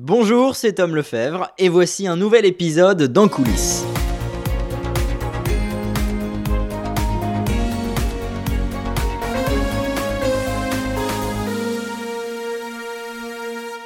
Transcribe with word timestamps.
Bonjour, 0.00 0.54
c'est 0.54 0.74
Tom 0.74 0.94
Lefebvre 0.94 1.50
et 1.58 1.68
voici 1.68 2.06
un 2.06 2.14
nouvel 2.14 2.46
épisode 2.46 3.02
d'En 3.02 3.26
coulisses. 3.26 3.84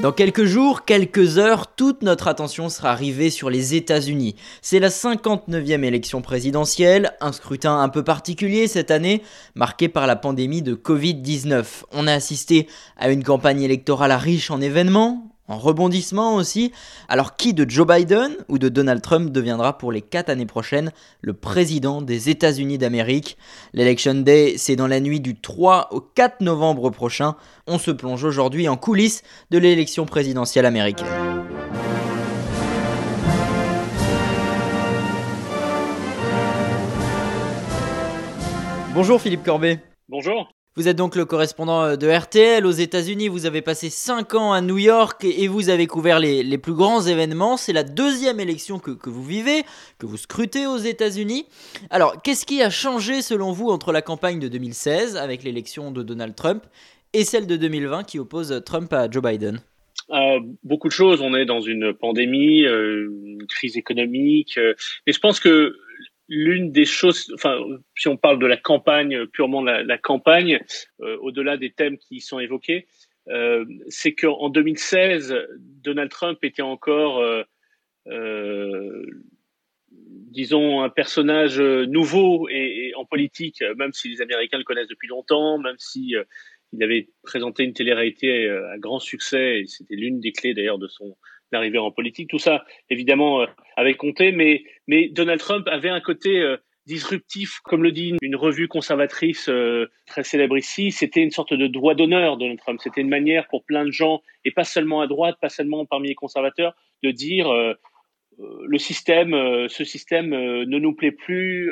Dans 0.00 0.12
quelques 0.12 0.44
jours, 0.44 0.84
quelques 0.84 1.38
heures, 1.38 1.74
toute 1.74 2.02
notre 2.02 2.28
attention 2.28 2.68
sera 2.68 2.94
rivée 2.94 3.30
sur 3.30 3.48
les 3.48 3.74
États-Unis. 3.74 4.36
C'est 4.60 4.80
la 4.80 4.90
59e 4.90 5.82
élection 5.82 6.20
présidentielle, 6.20 7.12
un 7.22 7.32
scrutin 7.32 7.80
un 7.80 7.88
peu 7.88 8.04
particulier 8.04 8.68
cette 8.68 8.90
année, 8.90 9.22
marqué 9.54 9.88
par 9.88 10.06
la 10.06 10.16
pandémie 10.16 10.60
de 10.60 10.74
Covid-19. 10.74 11.64
On 11.92 12.06
a 12.06 12.12
assisté 12.12 12.68
à 12.98 13.10
une 13.10 13.24
campagne 13.24 13.62
électorale 13.62 14.12
riche 14.12 14.50
en 14.50 14.60
événements, 14.60 15.31
en 15.48 15.58
rebondissement 15.58 16.34
aussi. 16.36 16.72
Alors 17.08 17.36
qui 17.36 17.54
de 17.54 17.68
Joe 17.68 17.86
Biden 17.86 18.32
ou 18.48 18.58
de 18.58 18.68
Donald 18.68 19.02
Trump 19.02 19.30
deviendra 19.30 19.78
pour 19.78 19.92
les 19.92 20.02
4 20.02 20.30
années 20.30 20.46
prochaines 20.46 20.92
le 21.20 21.32
président 21.32 22.02
des 22.02 22.30
États-Unis 22.30 22.78
d'Amérique? 22.78 23.36
L'Election 23.72 24.14
Day, 24.14 24.54
c'est 24.56 24.76
dans 24.76 24.86
la 24.86 25.00
nuit 25.00 25.20
du 25.20 25.34
3 25.34 25.88
au 25.90 26.00
4 26.00 26.40
novembre 26.40 26.90
prochain. 26.90 27.36
On 27.66 27.78
se 27.78 27.90
plonge 27.90 28.24
aujourd'hui 28.24 28.68
en 28.68 28.76
coulisses 28.76 29.22
de 29.50 29.58
l'élection 29.58 30.06
présidentielle 30.06 30.66
américaine. 30.66 31.06
Bonjour 38.94 39.20
Philippe 39.20 39.42
Corbet. 39.42 39.80
Bonjour. 40.08 40.52
Vous 40.74 40.88
êtes 40.88 40.96
donc 40.96 41.16
le 41.16 41.26
correspondant 41.26 41.82
euh, 41.82 41.96
de 41.96 42.08
RTL 42.08 42.64
aux 42.64 42.70
États-Unis. 42.70 43.28
Vous 43.28 43.44
avez 43.44 43.60
passé 43.60 43.90
5 43.90 44.34
ans 44.34 44.54
à 44.54 44.62
New 44.62 44.78
York 44.78 45.22
et 45.22 45.46
vous 45.46 45.68
avez 45.68 45.86
couvert 45.86 46.18
les, 46.18 46.56
plus 46.56 46.72
grands 46.72 47.02
événements. 47.02 47.58
C'est 47.58 47.74
la 47.74 47.82
deuxième 47.82 48.40
élection 48.40 48.78
que, 48.78 49.10
vous 49.10 49.22
vivez, 49.22 49.64
que 49.98 50.06
vous 50.06 50.16
scrutez 50.16 50.66
aux 50.66 50.78
États-Unis. 50.78 51.44
Alors, 51.90 52.22
qu'est-ce 52.22 52.46
qui 52.46 52.62
a 52.62 52.70
changé 52.70 53.20
selon 53.20 53.52
vous 53.52 53.68
entre 53.68 53.92
la 53.92 54.00
campagne 54.00 54.38
de 54.38 54.48
2016 54.48 55.18
avec 55.18 55.42
l'élection 55.42 55.90
de 55.90 56.02
Donald 56.02 56.34
Trump 56.34 56.64
et 57.12 57.24
celle 57.24 57.46
de 57.46 57.56
2020 57.56 58.04
qui 58.04 58.18
oppose 58.18 58.62
Trump 58.64 58.90
à 58.94 59.10
Joe 59.10 59.22
Biden? 59.22 59.60
Euh, 60.08 60.40
beaucoup 60.64 60.88
de 60.88 60.94
choses. 60.94 61.20
On 61.20 61.34
est 61.34 61.44
dans 61.44 61.60
une 61.60 61.92
pandémie, 61.92 62.64
euh, 62.64 63.10
une 63.26 63.46
crise 63.46 63.76
économique. 63.76 64.56
et 64.56 65.12
je 65.12 65.18
pense 65.18 65.38
que 65.38 65.76
l'une 66.32 66.72
des 66.72 66.86
choses, 66.86 67.30
enfin, 67.34 67.58
si 67.96 68.08
on 68.08 68.16
parle 68.16 68.38
de 68.38 68.46
la 68.46 68.56
campagne, 68.56 69.26
purement 69.26 69.62
la, 69.62 69.98
campagne, 69.98 70.60
euh, 71.02 71.18
au-delà 71.20 71.58
des 71.58 71.70
thèmes 71.70 71.98
qui 71.98 72.20
sont 72.20 72.38
évoqués, 72.38 72.86
euh, 73.28 73.64
c'est 73.88 74.14
qu'en 74.14 74.48
2016, 74.48 75.36
Donald 75.58 76.10
Trump 76.10 76.38
était 76.42 76.62
encore, 76.62 77.18
euh, 77.18 77.42
euh, 78.08 79.04
disons, 79.90 80.80
un 80.80 80.88
personnage 80.88 81.60
nouveau 81.60 82.48
et, 82.48 82.92
en 82.96 83.04
politique, 83.04 83.62
même 83.76 83.92
si 83.92 84.08
les 84.08 84.22
Américains 84.22 84.58
le 84.58 84.64
connaissent 84.64 84.88
depuis 84.88 85.08
longtemps, 85.08 85.58
même 85.58 85.76
si 85.78 86.14
il 86.72 86.82
avait 86.82 87.10
présenté 87.22 87.64
une 87.64 87.74
télé-réalité 87.74 88.48
à 88.48 88.78
grand 88.78 89.00
succès, 89.00 89.60
et 89.60 89.66
c'était 89.66 89.96
l'une 89.96 90.18
des 90.20 90.32
clés 90.32 90.54
d'ailleurs 90.54 90.78
de 90.78 90.88
son 90.88 91.14
d'arriver 91.52 91.78
en 91.78 91.90
politique. 91.90 92.28
Tout 92.28 92.38
ça, 92.38 92.64
évidemment, 92.90 93.42
euh, 93.42 93.46
avait 93.76 93.94
compté, 93.94 94.32
mais, 94.32 94.64
Donald 95.10 95.40
Trump 95.40 95.68
avait 95.68 95.88
un 95.88 96.00
côté 96.00 96.40
euh, 96.40 96.56
disruptif, 96.86 97.60
comme 97.62 97.82
le 97.82 97.92
dit 97.92 98.16
une 98.22 98.36
revue 98.36 98.66
conservatrice 98.66 99.48
euh, 99.48 99.88
très 100.06 100.24
célèbre 100.24 100.58
ici, 100.58 100.90
c'était 100.90 101.22
une 101.22 101.30
sorte 101.30 101.54
de 101.54 101.66
droit 101.68 101.94
d'honneur 101.94 102.36
Donald 102.36 102.58
Trump. 102.58 102.80
C'était 102.82 103.02
une 103.02 103.08
manière 103.08 103.46
pour 103.48 103.64
plein 103.64 103.84
de 103.84 103.92
gens, 103.92 104.22
et 104.44 104.50
pas 104.50 104.64
seulement 104.64 105.00
à 105.00 105.06
droite, 105.06 105.36
pas 105.40 105.48
seulement 105.48 105.86
parmi 105.86 106.08
les 106.08 106.14
conservateurs, 106.14 106.74
de 107.04 107.10
dire 107.10 107.46
le 108.38 108.78
système, 108.78 109.32
ce 109.68 109.84
système 109.84 110.30
ne 110.30 110.78
nous 110.78 110.94
plaît 110.94 111.12
plus, 111.12 111.70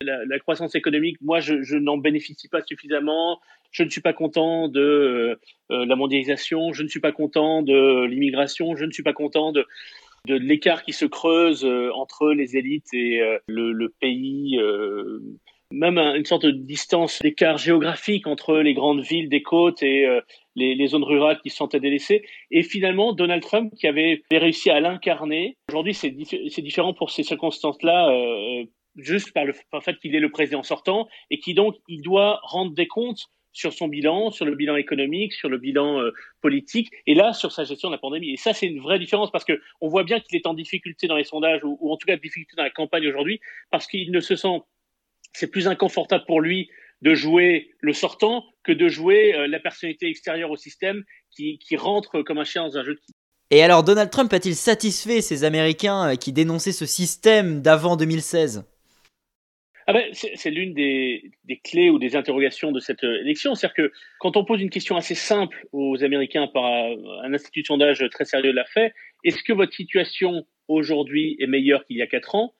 la, 0.00 0.38
croissance 0.38 0.74
économique, 0.74 1.16
moi 1.20 1.40
je, 1.40 1.76
n'en 1.76 1.98
bénéficie 1.98 2.48
pas 2.48 2.62
suffisamment, 2.62 3.40
je 3.70 3.82
ne 3.82 3.88
suis 3.88 4.00
pas 4.00 4.12
content 4.12 4.68
de 4.68 4.80
euh, 4.80 5.40
euh, 5.70 5.86
la 5.86 5.96
mondialisation, 5.96 6.72
je 6.72 6.82
ne 6.82 6.88
suis 6.88 7.00
pas 7.00 7.12
content 7.12 7.62
de 7.62 8.04
l'immigration, 8.04 8.76
je 8.76 8.84
ne 8.84 8.90
suis 8.90 9.02
pas 9.02 9.12
content 9.12 9.52
de, 9.52 9.66
l'écart 10.26 10.82
qui 10.82 10.92
se 10.92 11.06
creuse 11.06 11.64
euh, 11.64 11.90
entre 11.94 12.32
les 12.32 12.56
élites 12.56 12.92
et 12.92 13.20
le, 13.46 13.88
pays, 14.00 14.58
même 15.72 15.98
une 15.98 16.24
sorte 16.24 16.44
de 16.44 16.50
distance, 16.50 17.20
d'écart 17.20 17.58
géographique 17.58 18.26
entre 18.26 18.58
les 18.58 18.74
grandes 18.74 19.02
villes 19.02 19.28
des 19.28 19.42
côtes 19.42 19.82
et 19.82 20.06
les, 20.56 20.74
les, 20.74 20.86
zones 20.88 21.04
rurales 21.04 21.38
qui 21.42 21.50
se 21.50 21.56
sentaient 21.56 21.80
délaissées. 21.80 22.24
Et 22.50 22.62
finalement, 22.62 23.12
Donald 23.12 23.42
Trump, 23.42 23.72
qui 23.78 23.86
avait 23.86 24.22
réussi 24.32 24.70
à 24.70 24.80
l'incarner, 24.80 25.56
aujourd'hui 25.68 25.94
c'est 25.94 26.10
différent 26.10 26.94
pour 26.94 27.10
ces 27.10 27.22
circonstances-là, 27.22 28.10
juste 28.96 29.32
par 29.32 29.44
le 29.44 29.52
fait 29.52 29.98
qu'il 29.98 30.14
est 30.14 30.20
le 30.20 30.30
président 30.30 30.62
sortant, 30.62 31.08
et 31.30 31.38
qui 31.38 31.54
donc, 31.54 31.76
il 31.88 32.02
doit 32.02 32.40
rendre 32.42 32.74
des 32.74 32.86
comptes 32.86 33.30
sur 33.52 33.72
son 33.72 33.88
bilan, 33.88 34.30
sur 34.30 34.44
le 34.44 34.54
bilan 34.54 34.76
économique, 34.76 35.32
sur 35.32 35.48
le 35.48 35.58
bilan 35.58 36.00
euh, 36.00 36.12
politique, 36.40 36.88
et 37.06 37.14
là 37.14 37.32
sur 37.32 37.52
sa 37.52 37.64
gestion 37.64 37.88
de 37.88 37.94
la 37.94 37.98
pandémie. 37.98 38.30
Et 38.32 38.36
ça, 38.36 38.52
c'est 38.52 38.66
une 38.66 38.80
vraie 38.80 38.98
différence 38.98 39.30
parce 39.30 39.44
que 39.44 39.60
on 39.80 39.88
voit 39.88 40.04
bien 40.04 40.20
qu'il 40.20 40.36
est 40.36 40.46
en 40.46 40.54
difficulté 40.54 41.06
dans 41.06 41.16
les 41.16 41.24
sondages 41.24 41.60
ou, 41.64 41.90
en 41.90 41.96
tout 41.96 42.06
cas 42.06 42.16
difficulté 42.16 42.54
dans 42.56 42.62
la 42.62 42.70
campagne 42.70 43.06
aujourd'hui 43.08 43.40
parce 43.70 43.86
qu'il 43.86 44.12
ne 44.12 44.20
se 44.20 44.36
sent, 44.36 44.62
c'est 45.32 45.50
plus 45.50 45.68
inconfortable 45.68 46.24
pour 46.26 46.40
lui 46.40 46.70
de 47.02 47.14
jouer 47.14 47.70
le 47.80 47.92
sortant 47.92 48.44
que 48.62 48.72
de 48.72 48.88
jouer 48.88 49.34
euh, 49.34 49.46
la 49.46 49.58
personnalité 49.58 50.08
extérieure 50.08 50.50
au 50.50 50.56
système 50.56 51.02
qui, 51.30 51.58
qui 51.58 51.76
rentre 51.76 52.22
comme 52.22 52.38
un 52.38 52.44
chien 52.44 52.64
dans 52.64 52.76
un 52.76 52.84
jeu 52.84 52.94
de 52.94 53.00
et 53.52 53.64
alors 53.64 53.82
Donald 53.82 54.10
Trump 54.10 54.32
a-t-il 54.32 54.54
satisfait 54.54 55.20
ces 55.20 55.42
Américains 55.42 56.10
euh, 56.10 56.14
qui 56.14 56.32
dénonçaient 56.32 56.72
ce 56.72 56.86
système 56.86 57.62
d'avant 57.62 57.96
2016 57.96 58.64
ah 59.86 59.92
ben, 59.92 60.04
c'est 60.12 60.50
l'une 60.50 60.72
des, 60.72 61.32
des, 61.46 61.56
clés 61.56 61.90
ou 61.90 61.98
des 61.98 62.14
interrogations 62.14 62.70
de 62.70 62.78
cette 62.78 63.02
euh, 63.02 63.22
élection. 63.22 63.56
C'est-à-dire 63.56 63.74
que 63.74 63.92
quand 64.20 64.36
on 64.36 64.44
pose 64.44 64.60
une 64.60 64.70
question 64.70 64.94
assez 64.94 65.16
simple 65.16 65.66
aux 65.72 66.04
Américains 66.04 66.46
par 66.46 66.64
un 66.64 67.34
institut 67.34 67.62
de 67.62 67.66
sondage 67.66 68.04
très 68.12 68.24
sérieux 68.24 68.52
l'a 68.52 68.66
fait, 68.66 68.94
est-ce 69.24 69.42
que 69.42 69.52
votre 69.52 69.72
situation 69.72 70.46
aujourd'hui 70.68 71.36
est 71.40 71.48
meilleure 71.48 71.84
qu'il 71.86 71.96
y 71.96 72.02
a 72.02 72.06
quatre 72.06 72.36
ans? 72.36 72.54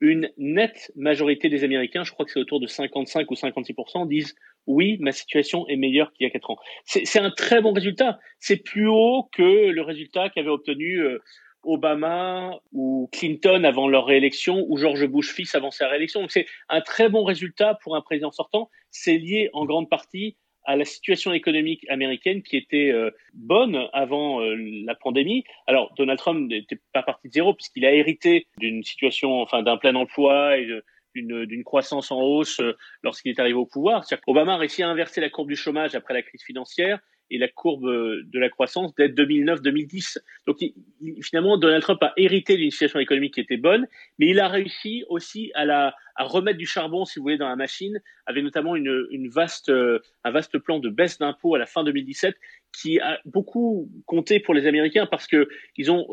Une 0.00 0.30
nette 0.36 0.92
majorité 0.94 1.48
des 1.48 1.64
Américains, 1.64 2.04
je 2.04 2.12
crois 2.12 2.26
que 2.26 2.32
c'est 2.32 2.40
autour 2.40 2.60
de 2.60 2.66
55 2.66 3.30
ou 3.30 3.34
56%, 3.34 4.06
disent 4.08 4.34
oui, 4.66 4.98
ma 5.00 5.12
situation 5.12 5.66
est 5.68 5.76
meilleure 5.76 6.12
qu'il 6.12 6.24
y 6.24 6.26
a 6.26 6.30
quatre 6.30 6.50
ans. 6.50 6.58
C'est 6.84 7.18
un 7.18 7.30
très 7.30 7.62
bon 7.62 7.72
résultat. 7.72 8.18
C'est 8.38 8.56
plus 8.56 8.88
haut 8.88 9.28
que 9.32 9.70
le 9.70 9.82
résultat 9.82 10.28
qu'avait 10.28 10.48
obtenu 10.48 10.98
euh, 10.98 11.22
Obama 11.62 12.58
ou 12.72 13.08
Clinton 13.12 13.64
avant 13.64 13.88
leur 13.88 14.06
réélection 14.06 14.64
ou 14.68 14.76
George 14.76 15.06
Bush 15.06 15.32
fils 15.32 15.54
avant 15.54 15.70
sa 15.70 15.88
réélection. 15.88 16.20
Donc 16.20 16.30
c'est 16.30 16.46
un 16.68 16.80
très 16.80 17.08
bon 17.08 17.24
résultat 17.24 17.78
pour 17.82 17.96
un 17.96 18.00
président 18.00 18.30
sortant. 18.30 18.70
C'est 18.90 19.18
lié 19.18 19.50
en 19.52 19.64
grande 19.64 19.88
partie 19.88 20.36
à 20.66 20.76
la 20.76 20.84
situation 20.84 21.32
économique 21.32 21.88
américaine 21.88 22.42
qui 22.42 22.56
était 22.56 22.90
euh, 22.90 23.10
bonne 23.32 23.88
avant 23.92 24.40
euh, 24.40 24.56
la 24.84 24.94
pandémie. 24.94 25.44
Alors 25.66 25.94
Donald 25.96 26.18
Trump 26.18 26.48
n'était 26.48 26.78
pas 26.92 27.02
parti 27.02 27.28
de 27.28 27.32
zéro 27.32 27.54
puisqu'il 27.54 27.86
a 27.86 27.92
hérité 27.92 28.46
d'une 28.58 28.82
situation, 28.82 29.40
enfin 29.40 29.62
d'un 29.62 29.76
plein 29.76 29.94
emploi 29.94 30.58
et 30.58 30.68
d'une 31.14 31.64
croissance 31.64 32.10
en 32.10 32.20
hausse 32.20 32.60
euh, 32.60 32.76
lorsqu'il 33.02 33.30
est 33.30 33.40
arrivé 33.40 33.56
au 33.56 33.66
pouvoir. 33.66 34.04
Obama 34.26 34.54
a 34.54 34.56
réussi 34.58 34.82
à 34.82 34.88
inverser 34.88 35.20
la 35.20 35.30
courbe 35.30 35.48
du 35.48 35.56
chômage 35.56 35.94
après 35.94 36.14
la 36.14 36.22
crise 36.22 36.42
financière 36.42 36.98
et 37.30 37.38
la 37.38 37.48
courbe 37.48 37.84
de 37.84 38.38
la 38.38 38.48
croissance 38.48 38.94
dès 38.94 39.08
2009-2010. 39.08 40.18
Donc 40.46 40.58
finalement, 41.22 41.56
Donald 41.56 41.82
Trump 41.82 42.02
a 42.02 42.12
hérité 42.16 42.56
d'une 42.56 42.70
situation 42.70 42.98
économique 42.98 43.34
qui 43.34 43.40
était 43.40 43.56
bonne, 43.56 43.86
mais 44.18 44.28
il 44.28 44.40
a 44.40 44.48
réussi 44.48 45.04
aussi 45.08 45.52
à, 45.54 45.94
remettre 46.18 46.58
du 46.58 46.66
charbon, 46.66 47.04
si 47.04 47.18
vous 47.18 47.24
voulez, 47.24 47.36
dans 47.36 47.48
la 47.48 47.56
machine, 47.56 48.00
avec 48.26 48.42
notamment 48.42 48.74
une, 48.76 49.28
vaste, 49.28 49.70
un 49.70 50.30
vaste 50.30 50.58
plan 50.58 50.78
de 50.78 50.88
baisse 50.88 51.18
d'impôts 51.18 51.54
à 51.54 51.58
la 51.58 51.66
fin 51.66 51.84
2017 51.84 52.34
qui 52.72 53.00
a 53.00 53.18
beaucoup 53.24 53.90
compté 54.04 54.38
pour 54.40 54.52
les 54.52 54.66
Américains 54.66 55.06
parce 55.06 55.26
que 55.26 55.48
ils 55.76 55.90
ont, 55.90 56.06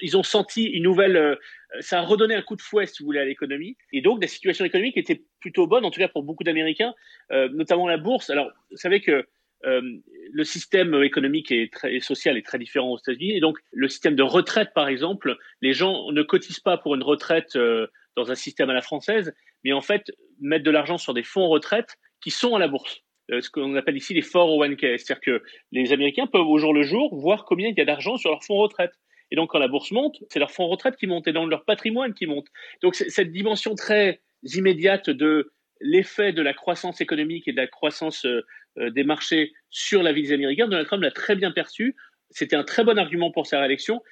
ils 0.00 0.16
ont 0.16 0.22
senti 0.22 0.64
une 0.64 0.84
nouvelle, 0.84 1.38
ça 1.80 1.98
a 1.98 2.02
redonné 2.02 2.34
un 2.34 2.42
coup 2.42 2.56
de 2.56 2.62
fouet, 2.62 2.86
si 2.86 3.02
vous 3.02 3.06
voulez, 3.06 3.20
à 3.20 3.24
l'économie. 3.24 3.76
Et 3.92 4.00
donc, 4.00 4.22
la 4.22 4.28
situation 4.28 4.64
économique 4.64 4.96
était 4.96 5.22
plutôt 5.40 5.66
bonne, 5.66 5.84
en 5.84 5.90
tout 5.90 6.00
cas 6.00 6.08
pour 6.08 6.22
beaucoup 6.22 6.44
d'Américains, 6.44 6.94
euh, 7.32 7.48
notamment 7.52 7.88
la 7.88 7.96
bourse. 7.96 8.30
Alors, 8.30 8.50
vous 8.70 8.76
savez 8.76 9.00
que 9.00 9.10
euh, 9.10 9.22
le 9.64 10.44
système 10.44 11.02
économique 11.02 11.50
et, 11.52 11.70
social 12.00 12.36
est 12.36 12.42
très 12.42 12.58
différent 12.58 12.90
aux 12.90 12.98
États-Unis. 12.98 13.36
Et 13.36 13.40
donc, 13.40 13.58
le 13.72 13.88
système 13.88 14.16
de 14.16 14.22
retraite, 14.22 14.70
par 14.74 14.88
exemple, 14.88 15.36
les 15.62 15.72
gens 15.72 16.10
ne 16.12 16.22
cotisent 16.22 16.60
pas 16.60 16.76
pour 16.76 16.94
une 16.94 17.02
retraite 17.02 17.56
euh, 17.56 17.86
dans 18.16 18.30
un 18.30 18.34
système 18.34 18.70
à 18.70 18.74
la 18.74 18.82
française, 18.82 19.34
mais 19.64 19.72
en 19.72 19.80
fait 19.80 20.12
mettent 20.40 20.62
de 20.62 20.70
l'argent 20.70 20.98
sur 20.98 21.14
des 21.14 21.22
fonds 21.22 21.48
retraite 21.48 21.96
qui 22.20 22.30
sont 22.30 22.54
à 22.54 22.58
la 22.58 22.68
bourse. 22.68 23.00
Euh, 23.30 23.40
ce 23.40 23.48
qu'on 23.48 23.74
appelle 23.76 23.96
ici 23.96 24.12
les 24.12 24.22
401k. 24.22 24.98
C'est-à-dire 24.98 25.20
que 25.20 25.42
les 25.72 25.92
Américains 25.92 26.26
peuvent 26.26 26.46
au 26.46 26.58
jour 26.58 26.74
le 26.74 26.82
jour 26.82 27.14
voir 27.14 27.44
combien 27.44 27.68
il 27.68 27.76
y 27.76 27.80
a 27.80 27.84
d'argent 27.84 28.16
sur 28.16 28.30
leur 28.30 28.44
fonds 28.44 28.56
retraite. 28.56 28.92
Et 29.30 29.36
donc, 29.36 29.50
quand 29.50 29.58
la 29.58 29.68
bourse 29.68 29.90
monte, 29.90 30.22
c'est 30.28 30.38
leur 30.38 30.50
fonds 30.50 30.68
retraite 30.68 30.96
qui 30.96 31.06
monte 31.06 31.26
et 31.26 31.32
dans 31.32 31.46
leur 31.46 31.64
patrimoine 31.64 32.12
qui 32.12 32.26
monte. 32.26 32.46
Donc, 32.82 32.94
cette 32.94 33.32
dimension 33.32 33.74
très 33.74 34.20
immédiate 34.42 35.08
de 35.08 35.52
l'effet 35.80 36.32
de 36.32 36.42
la 36.42 36.54
croissance 36.54 37.00
économique 37.00 37.48
et 37.48 37.52
de 37.52 37.56
la 37.56 37.66
croissance 37.66 38.24
euh, 38.24 38.42
euh, 38.78 38.90
des 38.90 39.04
marchés 39.04 39.52
sur 39.70 40.02
la 40.02 40.12
vie 40.12 40.22
des 40.22 40.32
Américains, 40.32 40.66
Donald 40.66 40.86
Trump 40.86 41.02
l'a 41.02 41.10
très 41.10 41.36
bien 41.36 41.52
perçu 41.52 41.96
c'était 42.30 42.56
un 42.56 42.64
très 42.64 42.82
bon 42.82 42.98
argument 42.98 43.30
pour 43.30 43.46
sa 43.46 43.60
réélection. 43.60 44.02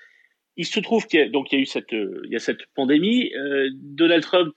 Il 0.56 0.66
se 0.66 0.78
trouve 0.78 1.08
qu'il 1.08 1.18
y 1.18 1.22
a, 1.24 1.28
donc 1.28 1.50
il 1.50 1.56
y 1.56 1.58
a 1.58 1.62
eu 1.62 1.66
cette, 1.66 1.92
cette 2.38 2.60
pandémie. 2.76 3.32
Donald 3.72 4.22
Trump 4.22 4.54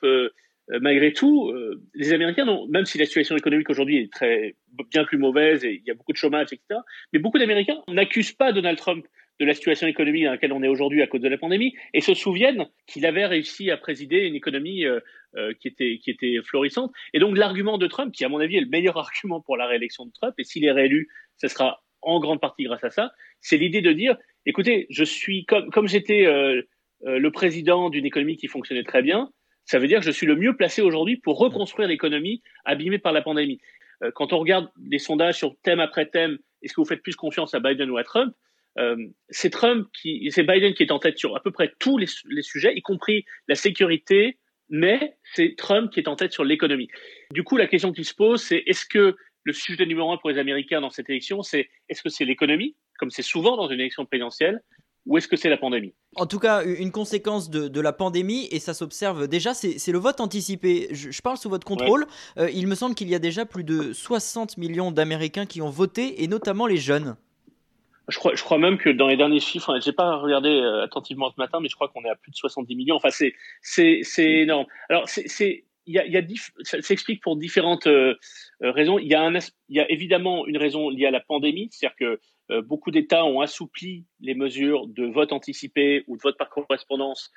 euh, 0.71 0.79
malgré 0.81 1.13
tout, 1.13 1.49
euh, 1.49 1.81
les 1.93 2.11
Américains, 2.13 2.45
même 2.69 2.85
si 2.85 2.97
la 2.97 3.05
situation 3.05 3.37
économique 3.37 3.69
aujourd'hui 3.69 3.97
est 3.97 4.11
très 4.11 4.55
bien 4.91 5.03
plus 5.03 5.19
mauvaise 5.19 5.63
et 5.63 5.73
il 5.75 5.83
y 5.85 5.91
a 5.91 5.93
beaucoup 5.93 6.11
de 6.11 6.17
chômage, 6.17 6.47
etc., 6.51 6.79
mais 7.13 7.19
beaucoup 7.19 7.37
d'Américains 7.37 7.77
n'accusent 7.87 8.33
pas 8.33 8.51
Donald 8.51 8.77
Trump 8.77 9.05
de 9.39 9.45
la 9.45 9.53
situation 9.53 9.87
économique 9.87 10.23
dans 10.23 10.31
laquelle 10.31 10.53
on 10.53 10.63
est 10.63 10.67
aujourd'hui 10.67 11.01
à 11.01 11.07
cause 11.07 11.21
de 11.21 11.27
la 11.27 11.37
pandémie 11.37 11.73
et 11.93 12.01
se 12.01 12.13
souviennent 12.13 12.67
qu'il 12.87 13.05
avait 13.05 13.25
réussi 13.25 13.69
à 13.71 13.77
présider 13.77 14.19
une 14.19 14.35
économie 14.35 14.85
euh, 14.85 14.99
qui 15.59 15.67
était 15.67 15.99
qui 16.01 16.11
était 16.11 16.37
florissante. 16.43 16.91
Et 17.13 17.19
donc 17.19 17.37
l'argument 17.37 17.77
de 17.77 17.87
Trump, 17.87 18.13
qui 18.13 18.23
à 18.23 18.29
mon 18.29 18.39
avis 18.39 18.57
est 18.57 18.61
le 18.61 18.69
meilleur 18.69 18.97
argument 19.05 19.41
pour 19.41 19.57
la 19.57 19.67
réélection 19.67 20.05
de 20.05 20.11
Trump, 20.11 20.33
et 20.37 20.43
s'il 20.43 20.65
est 20.65 20.71
réélu, 20.71 21.09
ce 21.37 21.47
sera 21.47 21.83
en 22.01 22.19
grande 22.19 22.39
partie 22.39 22.63
grâce 22.63 22.83
à 22.83 22.91
ça, 22.91 23.11
c'est 23.41 23.57
l'idée 23.57 23.81
de 23.81 23.91
dire, 23.91 24.15
écoutez, 24.45 24.85
je 24.89 25.03
suis 25.03 25.45
comme 25.45 25.69
comme 25.71 25.87
j'étais 25.87 26.25
le 27.01 27.29
président 27.31 27.89
d'une 27.89 28.05
économie 28.05 28.37
qui 28.37 28.47
fonctionnait 28.47 28.83
très 28.83 29.01
bien, 29.01 29.31
ça 29.65 29.79
veut 29.79 29.87
dire 29.87 29.99
que 29.99 30.05
je 30.05 30.11
suis 30.11 30.27
le 30.27 30.35
mieux 30.35 30.55
placé 30.55 30.81
aujourd'hui 30.81 31.17
pour 31.17 31.39
reconstruire 31.39 31.89
l'économie 31.89 32.41
abîmée 32.63 32.99
par 32.99 33.11
la 33.11 33.21
pandémie. 33.21 33.59
Euh, 34.03 34.11
quand 34.13 34.33
on 34.33 34.39
regarde 34.39 34.69
les 34.87 34.99
sondages 34.99 35.37
sur 35.37 35.55
thème 35.63 35.79
après 35.79 36.05
thème, 36.05 36.37
est-ce 36.61 36.73
que 36.73 36.81
vous 36.81 36.87
faites 36.87 37.01
plus 37.01 37.15
confiance 37.15 37.53
à 37.53 37.59
Biden 37.59 37.89
ou 37.89 37.97
à 37.97 38.03
Trump? 38.03 38.33
euh, 38.33 38.44
C'est 39.29 39.49
Trump 39.49 39.87
qui, 39.93 40.29
c'est 40.31 40.43
Biden 40.43 40.73
qui 40.73 40.83
est 40.83 40.91
en 40.91 40.99
tête 40.99 41.17
sur 41.17 41.35
à 41.35 41.41
peu 41.41 41.51
près 41.51 41.73
tous 41.79 41.97
les, 41.97 42.07
les 42.29 42.41
sujets, 42.41 42.73
y 42.75 42.81
compris 42.81 43.25
la 43.47 43.55
sécurité, 43.55 44.37
mais 44.69 45.15
c'est 45.33 45.55
Trump 45.57 45.91
qui 45.91 45.99
est 45.99 46.07
en 46.07 46.15
tête 46.15 46.33
sur 46.33 46.43
l'économie. 46.43 46.89
Du 47.31 47.43
coup, 47.43 47.57
la 47.57 47.67
question 47.67 47.91
qui 47.93 48.03
se 48.03 48.13
pose, 48.13 48.41
c'est 48.41 48.63
est-ce 48.65 48.85
que 48.85 49.15
le 49.43 49.53
sujet 49.53 49.85
numéro 49.85 50.11
un 50.11 50.17
pour 50.17 50.29
les 50.29 50.39
Américains 50.39 50.81
dans 50.81 50.89
cette 50.89 51.09
élection, 51.09 51.43
c'est 51.43 51.69
est-ce 51.87 52.01
que 52.01 52.09
c'est 52.09 52.25
l'économie, 52.25 52.75
comme 52.97 53.11
c'est 53.11 53.21
souvent 53.21 53.55
dans 53.55 53.67
une 53.67 53.79
élection 53.79 54.05
présidentielle, 54.05 54.61
ou 55.05 55.19
est-ce 55.19 55.27
que 55.27 55.35
c'est 55.35 55.49
la 55.49 55.57
pandémie? 55.57 55.93
En 56.15 56.25
tout 56.25 56.39
cas, 56.39 56.65
une 56.65 56.91
conséquence 56.91 57.51
de, 57.51 57.79
la 57.79 57.93
pandémie, 57.93 58.47
et 58.49 58.59
ça 58.59 58.73
s'observe 58.73 59.27
déjà, 59.27 59.53
c'est 59.53 59.91
le 59.91 59.99
vote 59.99 60.19
anticipé. 60.19 60.87
Je, 60.91 61.21
parle 61.21 61.37
sous 61.37 61.49
votre 61.49 61.65
contrôle. 61.65 62.07
Euh, 62.37 62.49
il 62.51 62.65
me 62.65 62.73
semble 62.73 62.95
qu'il 62.95 63.07
y 63.07 63.13
a 63.13 63.19
déjà 63.19 63.45
plus 63.45 63.63
de 63.63 63.93
60 63.93 64.57
millions 64.57 64.91
d'Américains 64.91 65.45
qui 65.45 65.61
ont 65.61 65.69
voté, 65.69 66.23
et 66.23 66.27
notamment 66.27 66.65
les 66.65 66.77
jeunes. 66.77 67.15
Je 68.07 68.17
crois, 68.17 68.35
je 68.35 68.43
crois 68.43 68.57
même 68.57 68.77
que 68.77 68.89
dans 68.89 69.07
les 69.07 69.17
derniers 69.17 69.39
chiffres, 69.39 69.79
j'ai 69.83 69.93
pas 69.93 70.17
regardé 70.17 70.49
euh, 70.49 70.83
attentivement 70.83 71.31
ce 71.31 71.35
matin, 71.37 71.59
mais 71.59 71.69
je 71.69 71.75
crois 71.75 71.89
qu'on 71.89 72.03
est 72.03 72.09
à 72.09 72.15
plus 72.15 72.31
de 72.31 72.35
70 72.35 72.75
millions. 72.75 72.95
Enfin, 72.95 73.09
c'est 73.09 73.33
c'est 73.61 74.03
énorme. 74.23 74.65
Alors, 74.89 75.07
c'est 75.07 75.65
il 75.87 75.93
y 75.93 75.99
a, 75.99 76.05
y 76.07 76.17
a 76.17 76.21
ça 76.63 76.81
s'explique 76.81 77.21
pour 77.21 77.35
différentes 77.35 77.87
euh, 77.87 78.15
raisons. 78.61 78.99
Il 78.99 79.07
y 79.07 79.13
a 79.13 79.21
un, 79.21 79.33
il 79.35 79.75
y 79.75 79.79
a 79.79 79.89
évidemment 79.91 80.47
une 80.47 80.57
raison 80.57 80.89
liée 80.89 81.05
à 81.05 81.11
la 81.11 81.19
pandémie, 81.19 81.69
c'est-à-dire 81.71 81.95
que 81.95 82.19
euh, 82.51 82.61
beaucoup 82.61 82.91
d'États 82.91 83.25
ont 83.25 83.41
assoupli 83.41 84.05
les 84.19 84.35
mesures 84.35 84.87
de 84.87 85.05
vote 85.05 85.31
anticipé 85.31 86.03
ou 86.07 86.17
de 86.17 86.21
vote 86.21 86.37
par 86.37 86.49
correspondance 86.49 87.31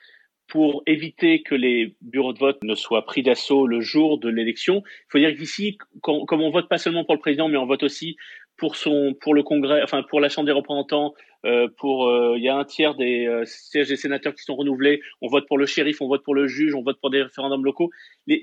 pour 0.49 0.83
éviter 0.87 1.43
que 1.43 1.55
les 1.55 1.95
bureaux 2.01 2.33
de 2.33 2.39
vote 2.39 2.63
ne 2.65 2.75
soient 2.75 3.05
pris 3.05 3.23
d'assaut 3.23 3.67
le 3.67 3.81
jour 3.83 4.19
de 4.19 4.31
l'élection. 4.31 4.83
Il 4.87 5.07
faut 5.11 5.19
dire 5.19 5.37
qu'ici, 5.37 5.77
comme 6.01 6.41
on 6.41 6.51
vote 6.51 6.71
pas 6.71 6.79
seulement 6.79 7.05
pour 7.05 7.15
le 7.15 7.21
président, 7.21 7.49
mais 7.49 7.59
on 7.59 7.67
vote 7.67 7.83
aussi 7.83 8.17
pour 8.59 8.77
son, 8.77 9.15
pour 9.21 9.35
le 9.35 9.43
Congrès, 9.43 9.83
enfin 9.83 10.03
pour 10.03 10.21
la 10.21 10.29
Chambre 10.29 10.47
des 10.47 10.53
représentants, 10.53 11.15
euh, 11.47 11.69
pour 11.79 12.09
euh, 12.09 12.35
il 12.37 12.43
y 12.43 12.49
a 12.49 12.57
un 12.57 12.65
tiers 12.65 12.95
des 12.95 13.27
euh, 13.27 13.45
sièges 13.47 13.89
des 13.89 13.97
sénateurs 13.97 14.35
qui 14.35 14.43
sont 14.43 14.57
renouvelés. 14.57 15.01
On 15.23 15.29
vote 15.29 15.47
pour 15.47 15.57
le 15.57 15.67
shérif, 15.67 16.03
on 16.03 16.09
vote 16.09 16.25
pour 16.25 16.35
le 16.35 16.47
juge, 16.49 16.75
on 16.75 16.83
vote 16.83 16.99
pour 17.01 17.11
des 17.11 17.23
référendums 17.23 17.65
locaux. 17.65 17.91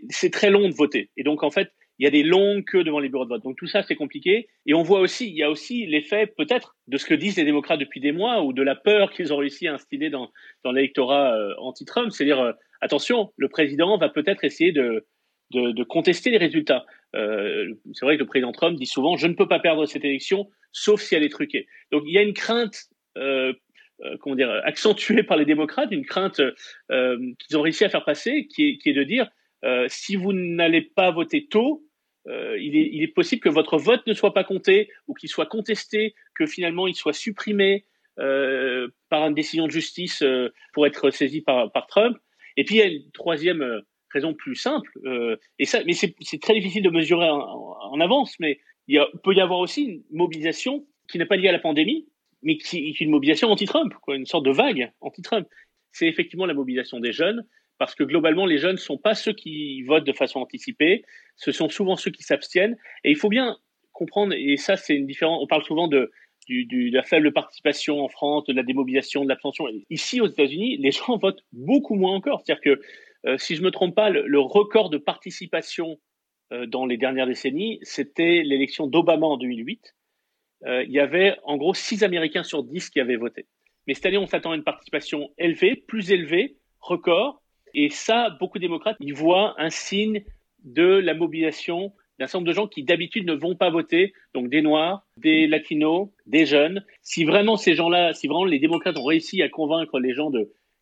C'est 0.10 0.32
très 0.32 0.50
long 0.50 0.68
de 0.68 0.74
voter. 0.74 1.12
Et 1.18 1.24
donc 1.24 1.44
en 1.44 1.52
fait, 1.52 1.70
il 2.00 2.04
y 2.04 2.08
a 2.08 2.12
des 2.12 2.24
longues 2.24 2.66
queues 2.66 2.84
devant 2.84 3.00
les 3.00 3.10
bureaux 3.10 3.26
de 3.26 3.30
vote. 3.30 3.44
Donc 3.44 3.58
tout 3.58 3.68
ça, 3.68 3.84
c'est 3.84 3.96
compliqué. 3.96 4.48
Et 4.66 4.74
on 4.74 4.84
voit 4.84 5.00
aussi, 5.00 5.30
il 5.30 5.36
y 5.36 5.44
a 5.44 5.50
aussi 5.50 5.86
l'effet 5.86 6.28
peut-être 6.28 6.76
de 6.88 6.98
ce 6.98 7.06
que 7.06 7.14
disent 7.14 7.38
les 7.38 7.46
démocrates 7.46 7.80
depuis 7.80 8.02
des 8.02 8.12
mois 8.12 8.44
ou 8.44 8.54
de 8.54 8.64
la 8.64 8.76
peur 8.76 9.12
qu'ils 9.12 9.34
ont 9.34 9.38
réussi 9.38 9.68
à 9.68 9.74
instiller 9.74 10.10
dans, 10.10 10.30
dans 10.64 10.72
l'électorat 10.72 11.36
euh, 11.36 11.54
anti-Trump. 11.60 12.12
C'est-à-dire, 12.12 12.40
euh, 12.40 12.52
attention, 12.82 13.32
le 13.38 13.48
président 13.48 13.98
va 13.98 14.10
peut-être 14.10 14.44
essayer 14.44 14.74
de, 14.74 15.06
de, 15.52 15.72
de, 15.72 15.84
contester 15.84 16.32
les 16.32 16.38
résultats. 16.38 16.86
Euh, 17.16 17.74
c'est 17.94 18.06
vrai 18.06 18.16
que 18.16 18.22
le 18.22 18.28
président 18.28 18.52
Trump 18.52 18.78
dit 18.78 18.86
souvent, 18.86 19.16
je 19.16 19.28
ne 19.28 19.34
peux 19.34 19.48
pas 19.48 19.60
perdre 19.60 19.86
cette 19.86 20.04
élection, 20.04 20.50
sauf 20.72 21.02
si 21.02 21.16
elle 21.16 21.24
est 21.24 21.30
truquée. 21.30 21.68
Donc 21.92 22.04
il 22.06 22.14
y 22.14 22.18
a 22.18 22.22
une 22.22 22.34
crainte 22.34 22.90
euh, 23.18 23.54
euh 24.04 24.36
dire, 24.36 24.52
accentuée 24.66 25.24
par 25.24 25.38
les 25.38 25.46
démocrates, 25.46 25.92
une 25.92 26.06
crainte 26.06 26.42
qu'ils 26.90 27.58
ont 27.58 27.62
réussi 27.62 27.86
à 27.86 27.90
faire 27.90 28.04
passer, 28.04 28.48
qui 28.48 28.80
est, 28.84 28.94
de 28.94 29.04
dire 29.04 29.30
si 29.88 30.16
vous 30.16 30.34
n'allez 30.34 30.82
pas 30.82 31.12
voter 31.12 31.48
tôt, 31.48 31.84
il, 32.28 33.04
est, 33.04 33.08
possible 33.08 33.42
que 33.42 33.50
votre 33.50 33.78
vote 33.78 34.06
ne 34.06 34.14
soit 34.14 34.34
pas 34.34 34.44
compté 34.44 34.90
ou 35.08 35.14
qu'il 35.14 35.30
soit 35.30 35.46
contesté, 35.46 36.14
que 36.36 36.46
finalement 36.46 36.88
il 36.88 36.96
soit 36.96 37.14
supprimé 37.14 37.86
par 38.18 39.26
une 39.28 39.34
décision 39.34 39.66
de 39.66 39.72
justice 39.72 40.24
pour 40.74 40.86
être 40.86 41.10
saisi 41.10 41.42
par, 41.42 41.72
Trump. 41.88 42.18
Et 42.58 42.66
puis 42.66 42.76
il 42.76 42.78
y 42.80 42.82
a 42.82 42.88
une 42.88 43.12
troisième 43.12 43.82
raison 44.16 44.34
plus 44.34 44.56
simple, 44.56 44.92
et 45.60 45.66
ça, 45.66 45.84
mais 45.86 45.94
c'est 45.94 46.42
très 46.42 46.54
difficile 46.54 46.84
de 46.84 46.90
mesurer 46.90 47.30
en, 47.30 48.00
avance, 48.00 48.36
mais 48.40 48.60
il 48.88 49.04
peut 49.24 49.34
y 49.34 49.42
avoir 49.42 49.60
aussi 49.60 49.84
une 49.84 50.04
mobilisation 50.12 50.86
qui 51.08 51.18
n'est 51.18 51.26
pas 51.26 51.36
liée 51.36 51.50
à 51.50 51.52
la 51.52 51.60
pandémie, 51.60 52.08
mais 52.42 52.58
qui 52.58 52.90
est 52.90 53.00
une 53.02 53.10
mobilisation 53.10 53.50
anti-Trump, 53.50 53.94
une 54.08 54.26
sorte 54.26 54.46
de 54.46 54.52
vague 54.52 54.92
anti-Trump. 55.02 55.48
C'est 55.92 56.08
effectivement 56.08 56.46
la 56.46 56.54
mobilisation 56.54 57.00
des 57.00 57.12
jeunes, 57.12 57.46
parce 57.78 57.96
que 57.96 58.04
globalement, 58.04 58.46
les 58.46 58.58
jeunes 58.58 58.74
ne 58.74 58.80
sont 58.80 58.98
pas 58.98 59.16
ceux 59.16 59.34
qui 59.34 59.82
votent 59.84 60.06
de 60.06 60.14
façon 60.14 60.40
anticipée, 60.40 61.04
ce 61.36 61.52
sont 61.52 61.70
souvent 61.70 61.96
ceux 61.96 62.12
qui 62.12 62.24
s'abstiennent. 62.24 62.78
Et 63.04 63.12
il 63.12 63.18
faut 63.18 63.30
bien 63.30 63.58
comprendre, 63.92 64.34
et 64.34 64.58
ça 64.58 64.78
c'est 64.78 64.96
une 64.96 65.08
différence, 65.08 65.42
on 65.42 65.48
parle 65.48 65.64
souvent 65.64 65.88
de, 65.88 66.12
la 66.48 67.04
faible 67.04 67.34
participation 67.34 68.04
en 68.04 68.08
France, 68.08 68.46
de 68.46 68.54
la 68.54 68.64
démobilisation, 68.64 69.24
de 69.24 69.30
l'abstention. 69.30 69.66
Ici, 69.90 70.22
aux 70.22 70.28
États-Unis, 70.28 70.78
les 70.78 70.92
gens 70.92 71.18
votent 71.22 71.44
beaucoup 71.52 71.96
moins 71.96 72.14
encore. 72.14 72.44
C'est-à-dire 72.46 72.62
que, 72.62 72.70
euh, 72.70 72.82
si 73.38 73.56
je 73.56 73.62
me 73.62 73.72
trompe 73.72 73.96
pas, 73.96 74.10
le, 74.10 74.40
record 74.40 74.90
de 74.90 74.98
participation 74.98 75.98
euh, 76.52 76.68
dans 76.68 76.86
les 76.86 76.98
dernières 76.98 77.26
décennies, 77.26 77.80
c'était 77.82 78.44
l'élection 78.44 78.86
d'Obama 78.86 79.26
en 79.26 79.38
2008. 79.38 79.96
Euh, 80.66 80.84
il 80.84 80.92
y 80.92 81.00
avait 81.00 81.38
en 81.44 81.58
gros 81.58 81.74
6 81.74 82.04
Américains 82.04 82.44
sur 82.44 82.64
10 82.64 82.90
qui 82.92 83.00
avaient 83.00 83.16
voté. 83.16 83.48
Mais 83.88 83.94
cette 83.94 84.06
année, 84.06 84.18
on 84.18 84.28
s'attend 84.28 84.52
à 84.52 84.56
une 84.56 84.64
participation 84.64 85.32
élevée, 85.38 85.76
plus 85.76 86.12
élevée, 86.12 86.58
record, 86.80 87.42
et 87.74 87.90
ça, 87.90 88.30
beaucoup 88.40 88.58
de 88.60 88.64
démocrates 88.64 88.98
y 89.00 89.12
voient 89.12 89.56
un 89.58 89.70
signe 89.70 90.24
de 90.64 90.86
la 90.86 91.14
mobilisation 91.14 91.94
d'un 92.20 92.28
certain 92.28 92.40
nombre 92.40 92.48
de 92.48 92.54
gens 92.54 92.68
qui 92.68 92.84
d'habitude 92.84 93.26
ne 93.26 93.34
vont 93.34 93.56
pas 93.56 93.70
voter, 93.70 94.14
donc 94.34 94.50
des 94.50 94.62
Noirs, 94.62 95.06
des 95.18 95.48
Latinos, 95.48 96.10
des 96.26 96.46
jeunes. 96.46 96.86
Si 97.02 97.26
vraiment 97.26 97.58
ces 97.58 97.76
gens-là, 97.76 98.14
si 98.14 98.28
vraiment 98.28 98.46
les 98.46 98.60
démocrates 98.60 98.98
ont 98.98 99.04
réussi 99.04 99.42
à 99.42 99.50
convaincre 99.50 100.00
les 100.00 100.14
gens 100.14 100.32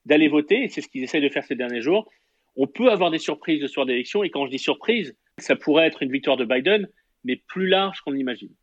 d'aller 0.05 0.27
voter, 0.27 0.63
et 0.63 0.69
c'est 0.69 0.81
ce 0.81 0.87
qu'ils 0.87 1.03
essaient 1.03 1.21
de 1.21 1.29
faire 1.29 1.43
ces 1.43 1.55
derniers 1.55 1.81
jours, 1.81 2.09
on 2.55 2.67
peut 2.67 2.91
avoir 2.91 3.11
des 3.11 3.19
surprises 3.19 3.61
le 3.61 3.67
soir 3.67 3.85
d'élection. 3.85 4.23
Et 4.23 4.29
quand 4.29 4.45
je 4.45 4.51
dis 4.51 4.59
surprise, 4.59 5.15
ça 5.39 5.55
pourrait 5.55 5.87
être 5.87 6.03
une 6.03 6.11
victoire 6.11 6.37
de 6.37 6.45
Biden, 6.45 6.87
mais 7.23 7.41
plus 7.47 7.67
large 7.67 8.01
qu'on 8.01 8.11
l'imagine. 8.11 8.53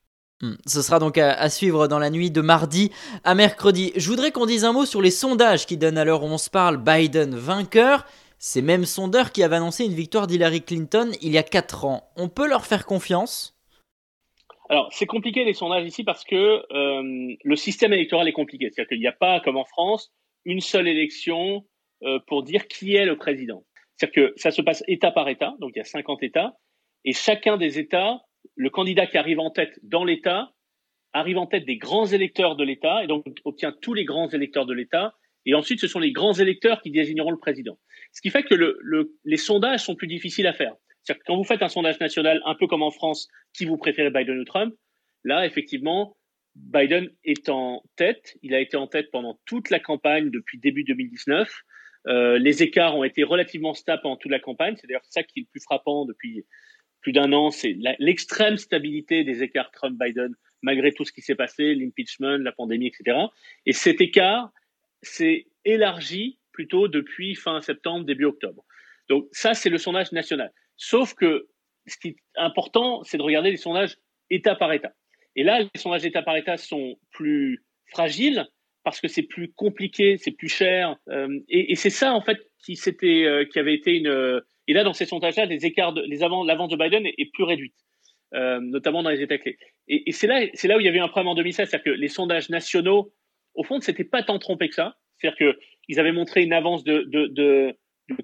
Hmm. 0.42 0.54
Ce 0.66 0.80
sera 0.80 0.98
donc 0.98 1.18
à, 1.18 1.50
suivre 1.50 1.86
dans 1.86 1.98
la 1.98 2.08
nuit 2.08 2.30
de 2.30 2.40
mardi 2.40 2.90
à 3.24 3.34
mercredi. 3.34 3.92
Je 3.96 4.08
voudrais 4.08 4.30
qu'on 4.30 4.46
dise 4.46 4.64
un 4.64 4.72
mot 4.72 4.86
sur 4.86 5.02
les 5.02 5.10
sondages 5.10 5.66
qui 5.66 5.76
donnent 5.76 5.98
à 5.98 6.04
l'heure 6.04 6.22
où 6.22 6.26
on 6.26 6.38
se 6.38 6.48
parle 6.48 6.78
Biden 6.78 7.34
vainqueur. 7.34 8.06
Ces 8.38 8.62
mêmes 8.62 8.86
sondeurs 8.86 9.32
qui 9.32 9.42
avaient 9.42 9.56
annoncé 9.56 9.84
une 9.84 9.92
victoire 9.92 10.26
d'Hillary 10.26 10.62
Clinton 10.62 11.10
il 11.20 11.32
y 11.32 11.38
a 11.38 11.42
4 11.42 11.84
ans. 11.84 12.10
On 12.16 12.30
peut 12.30 12.48
leur 12.48 12.64
faire 12.64 12.86
confiance? 12.86 13.54
Alors, 14.70 14.88
c'est 14.92 15.04
compliqué 15.04 15.44
les 15.44 15.52
sondages 15.52 15.84
ici 15.84 16.04
parce 16.04 16.24
que 16.24 16.62
euh, 16.72 17.34
le 17.42 17.56
système 17.56 17.92
électoral 17.92 18.28
est 18.28 18.32
compliqué. 18.32 18.70
C'est-à-dire 18.70 18.88
qu'il 18.88 19.00
n'y 19.00 19.08
a 19.08 19.12
pas, 19.12 19.40
comme 19.40 19.58
en 19.58 19.64
France, 19.64 20.10
une 20.46 20.60
seule 20.60 20.88
élection 20.88 21.66
euh, 22.02 22.18
pour 22.26 22.44
dire 22.44 22.66
qui 22.66 22.94
est 22.94 23.04
le 23.04 23.18
président. 23.18 23.62
C'est-à-dire 24.00 24.28
que 24.28 24.32
ça 24.36 24.50
se 24.50 24.62
passe 24.62 24.82
État 24.88 25.10
par 25.10 25.28
État, 25.28 25.54
donc 25.60 25.72
il 25.74 25.78
y 25.78 25.82
a 25.82 25.84
50 25.84 26.22
États, 26.22 26.54
et 27.04 27.12
chacun 27.12 27.58
des 27.58 27.78
États 27.78 28.20
le 28.56 28.70
candidat 28.70 29.06
qui 29.06 29.18
arrive 29.18 29.38
en 29.38 29.50
tête 29.50 29.78
dans 29.82 30.04
l'État 30.04 30.52
arrive 31.12 31.38
en 31.38 31.46
tête 31.46 31.66
des 31.66 31.76
grands 31.76 32.06
électeurs 32.06 32.56
de 32.56 32.64
l'État 32.64 33.02
et 33.04 33.06
donc 33.06 33.26
obtient 33.44 33.74
tous 33.82 33.94
les 33.94 34.04
grands 34.04 34.28
électeurs 34.28 34.64
de 34.64 34.72
l'État. 34.72 35.14
Et 35.44 35.54
ensuite, 35.54 35.80
ce 35.80 35.88
sont 35.88 35.98
les 35.98 36.12
grands 36.12 36.34
électeurs 36.34 36.80
qui 36.82 36.90
désigneront 36.90 37.30
le 37.30 37.38
président. 37.38 37.78
Ce 38.12 38.20
qui 38.20 38.30
fait 38.30 38.42
que 38.42 38.54
le, 38.54 38.78
le, 38.80 39.12
les 39.24 39.36
sondages 39.36 39.80
sont 39.80 39.96
plus 39.96 40.06
difficiles 40.06 40.46
à 40.46 40.52
faire. 40.52 40.74
C'est-à-dire 41.02 41.20
que 41.20 41.26
quand 41.26 41.36
vous 41.36 41.44
faites 41.44 41.62
un 41.62 41.68
sondage 41.68 41.98
national, 41.98 42.40
un 42.44 42.54
peu 42.54 42.66
comme 42.66 42.82
en 42.82 42.90
France, 42.90 43.28
qui 43.54 43.64
vous 43.64 43.76
préférez 43.76 44.10
Biden 44.10 44.38
ou 44.38 44.44
Trump, 44.44 44.74
là, 45.24 45.46
effectivement, 45.46 46.16
Biden 46.54 47.10
est 47.24 47.48
en 47.48 47.82
tête. 47.96 48.36
Il 48.42 48.54
a 48.54 48.60
été 48.60 48.76
en 48.76 48.86
tête 48.86 49.10
pendant 49.10 49.38
toute 49.46 49.70
la 49.70 49.80
campagne 49.80 50.30
depuis 50.30 50.58
début 50.58 50.84
2019. 50.84 51.50
Euh, 52.06 52.38
les 52.38 52.62
écarts 52.62 52.96
ont 52.96 53.04
été 53.04 53.24
relativement 53.24 53.74
stables 53.74 54.02
pendant 54.02 54.16
toute 54.16 54.30
la 54.30 54.40
campagne. 54.40 54.74
C'est 54.76 54.86
d'ailleurs 54.86 55.04
ça 55.04 55.22
qui 55.22 55.40
est 55.40 55.42
le 55.42 55.48
plus 55.50 55.62
frappant 55.62 56.04
depuis 56.04 56.44
plus 57.00 57.12
d'un 57.12 57.32
an, 57.32 57.50
c'est 57.50 57.76
l'extrême 57.98 58.56
stabilité 58.56 59.24
des 59.24 59.42
écarts 59.42 59.70
Trump-Biden, 59.70 60.34
malgré 60.62 60.92
tout 60.92 61.04
ce 61.04 61.12
qui 61.12 61.22
s'est 61.22 61.34
passé, 61.34 61.74
l'impeachment, 61.74 62.36
la 62.38 62.52
pandémie, 62.52 62.88
etc. 62.88 63.16
Et 63.66 63.72
cet 63.72 64.00
écart 64.00 64.50
s'est 65.02 65.46
élargi 65.64 66.38
plutôt 66.52 66.88
depuis 66.88 67.34
fin 67.34 67.60
septembre, 67.60 68.04
début 68.04 68.26
octobre. 68.26 68.64
Donc 69.08 69.26
ça, 69.32 69.54
c'est 69.54 69.70
le 69.70 69.78
sondage 69.78 70.12
national. 70.12 70.52
Sauf 70.76 71.14
que 71.14 71.48
ce 71.86 71.96
qui 71.96 72.08
est 72.08 72.16
important, 72.36 73.02
c'est 73.04 73.16
de 73.16 73.22
regarder 73.22 73.50
les 73.50 73.56
sondages 73.56 73.96
État 74.28 74.54
par 74.54 74.72
État. 74.72 74.92
Et 75.36 75.42
là, 75.42 75.60
les 75.60 75.80
sondages 75.80 76.04
État 76.04 76.22
par 76.22 76.36
État 76.36 76.56
sont 76.56 76.98
plus 77.12 77.64
fragile 77.86 78.46
parce 78.84 79.00
que 79.00 79.08
c'est 79.08 79.22
plus 79.22 79.52
compliqué, 79.52 80.16
c'est 80.16 80.30
plus 80.30 80.48
cher. 80.48 80.96
et, 81.48 81.72
et 81.72 81.74
c'est 81.74 81.90
ça, 81.90 82.14
en 82.14 82.20
fait, 82.20 82.38
qui, 82.64 82.76
s'était, 82.76 83.46
qui 83.52 83.58
avait 83.58 83.74
été 83.74 83.96
une. 83.96 84.42
et 84.66 84.72
là, 84.72 84.84
dans 84.84 84.92
ces 84.92 85.06
sondages-là, 85.06 85.46
les 85.46 85.66
écarts, 85.66 85.94
les 85.94 86.22
avant, 86.22 86.44
l'avance 86.44 86.70
de 86.70 86.76
Biden 86.76 87.06
est, 87.06 87.32
plus 87.32 87.44
réduite. 87.44 87.74
Euh, 88.32 88.60
notamment 88.60 89.02
dans 89.02 89.10
les 89.10 89.22
États 89.22 89.38
clés. 89.38 89.58
Et, 89.88 90.12
c'est 90.12 90.28
là, 90.28 90.46
c'est 90.54 90.68
là 90.68 90.76
où 90.76 90.80
il 90.80 90.86
y 90.86 90.88
avait 90.88 91.00
un 91.00 91.08
problème 91.08 91.26
en 91.26 91.34
2016, 91.34 91.68
c'est-à-dire 91.68 91.92
que 91.92 91.98
les 91.98 92.06
sondages 92.06 92.48
nationaux, 92.48 93.12
au 93.54 93.64
fond, 93.64 93.78
ne 93.78 93.80
s'étaient 93.80 94.04
pas 94.04 94.22
tant 94.22 94.38
trompés 94.38 94.68
que 94.68 94.76
ça. 94.76 94.94
C'est-à-dire 95.18 95.36
que 95.36 95.58
ils 95.88 95.98
avaient 95.98 96.12
montré 96.12 96.44
une 96.44 96.52
avance 96.52 96.84
de, 96.84 97.02
de, 97.08 97.26
de, 97.26 97.76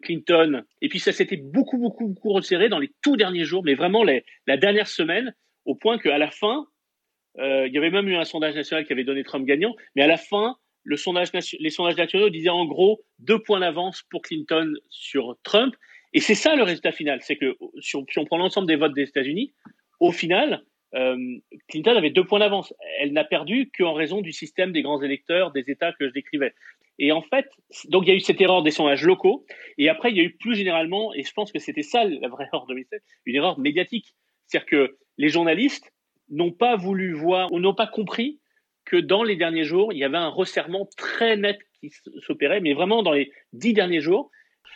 Clinton, 0.03 0.63
et 0.81 0.89
puis 0.89 0.99
ça 0.99 1.13
s'était 1.13 1.37
beaucoup, 1.37 1.79
beaucoup, 1.79 2.09
beaucoup 2.09 2.33
resserré 2.33 2.69
dans 2.69 2.81
les 2.81 2.91
tout 3.03 3.17
derniers 3.17 3.45
jours, 3.45 3.63
mais 3.65 3.75
vraiment 3.75 4.03
la 4.05 4.57
dernière 4.57 4.89
semaine, 4.89 5.33
au 5.65 5.77
point 5.77 5.99
qu'à 5.99 6.19
la 6.19 6.31
fin, 6.31 6.57
euh, 6.59 6.65
il 7.39 7.71
y 7.73 7.79
avait 7.79 7.91
même 7.91 8.09
eu 8.09 8.17
un 8.17 8.25
sondage 8.25 8.55
national 8.55 8.87
qui 8.87 8.93
avait 8.93 9.05
donné 9.05 9.23
Trump 9.25 9.45
gagnant, 9.47 9.75
mais 9.95 10.03
à 10.03 10.07
la 10.07 10.17
fin, 10.17 10.57
les 10.87 10.97
sondages 10.97 11.33
nationaux 11.33 12.31
disaient 12.31 12.49
en 12.49 12.65
gros 12.65 13.03
deux 13.19 13.39
points 13.39 13.61
d'avance 13.61 14.03
pour 14.11 14.23
Clinton 14.23 14.73
sur 14.89 15.37
Trump. 15.43 15.75
Et 16.13 16.21
c'est 16.21 16.35
ça 16.35 16.55
le 16.55 16.63
résultat 16.63 16.93
final, 16.93 17.21
c'est 17.23 17.37
que 17.37 17.57
si 17.81 17.97
on, 17.97 18.07
si 18.09 18.19
on 18.19 18.25
prend 18.25 18.39
l'ensemble 18.39 18.67
des 18.67 18.77
votes 18.77 18.95
des 18.95 19.03
États-Unis, 19.03 19.53
au 20.01 20.13
final, 20.13 20.65
euh, 20.95 21.17
Clinton 21.69 21.97
avait 21.97 22.11
deux 22.11 22.25
points 22.25 22.39
d'avance. 22.39 22.73
Elle 23.01 23.13
n'a 23.13 23.25
perdu 23.25 23.71
qu'en 23.77 23.93
raison 23.93 24.21
du 24.21 24.33
système 24.33 24.73
des 24.73 24.83
grands 24.83 25.03
électeurs 25.03 25.53
des 25.53 25.65
États 25.69 25.93
que 25.93 26.07
je 26.07 26.13
décrivais. 26.13 26.55
Et 26.99 27.13
en 27.13 27.23
fait, 27.23 27.47
donc 27.89 28.05
il 28.05 28.09
y 28.09 28.13
a 28.13 28.15
eu 28.15 28.21
cette 28.21 28.41
erreur 28.41 28.63
des 28.63 28.71
sondages 28.71 29.03
locaux, 29.03 29.45
et 29.77 29.91
après 29.91 30.11
il 30.11 30.17
y 30.17 30.21
a 30.21 30.23
eu 30.23 30.35
plus 30.35 30.55
généralement, 30.55 31.13
et 31.13 31.25
je 31.25 31.33
pense 31.33 31.53
que 31.53 31.59
c'était 31.59 31.83
ça 31.83 32.05
la 32.05 32.29
vraie 32.29 32.47
erreur 32.47 32.65
de 32.65 32.69
2007, 32.69 33.03
une 33.27 33.37
erreur 33.37 33.59
médiatique. 33.59 34.15
C'est-à-dire 34.47 34.67
que 34.67 34.97
les 35.19 35.29
journalistes 35.29 35.93
n'ont 36.31 36.53
pas 36.53 36.77
voulu 36.77 37.13
voir 37.13 37.53
ou 37.53 37.61
n'ont 37.61 37.75
pas 37.75 37.87
compris 37.87 38.41
que 38.85 38.97
dans 38.97 39.25
les 39.25 39.37
derniers 39.37 39.65
jours, 39.65 39.93
il 39.93 39.99
y 39.99 40.05
avait 40.05 40.17
un 40.17 40.29
resserrement 40.29 40.89
très 40.97 41.37
net 41.37 41.59
qui 41.81 41.91
s'opérait, 42.27 42.61
mais 42.61 42.73
vraiment 42.73 43.03
dans 43.03 43.13
les 43.13 43.33
dix 43.53 43.73
derniers 43.73 44.01
jours. 44.01 44.31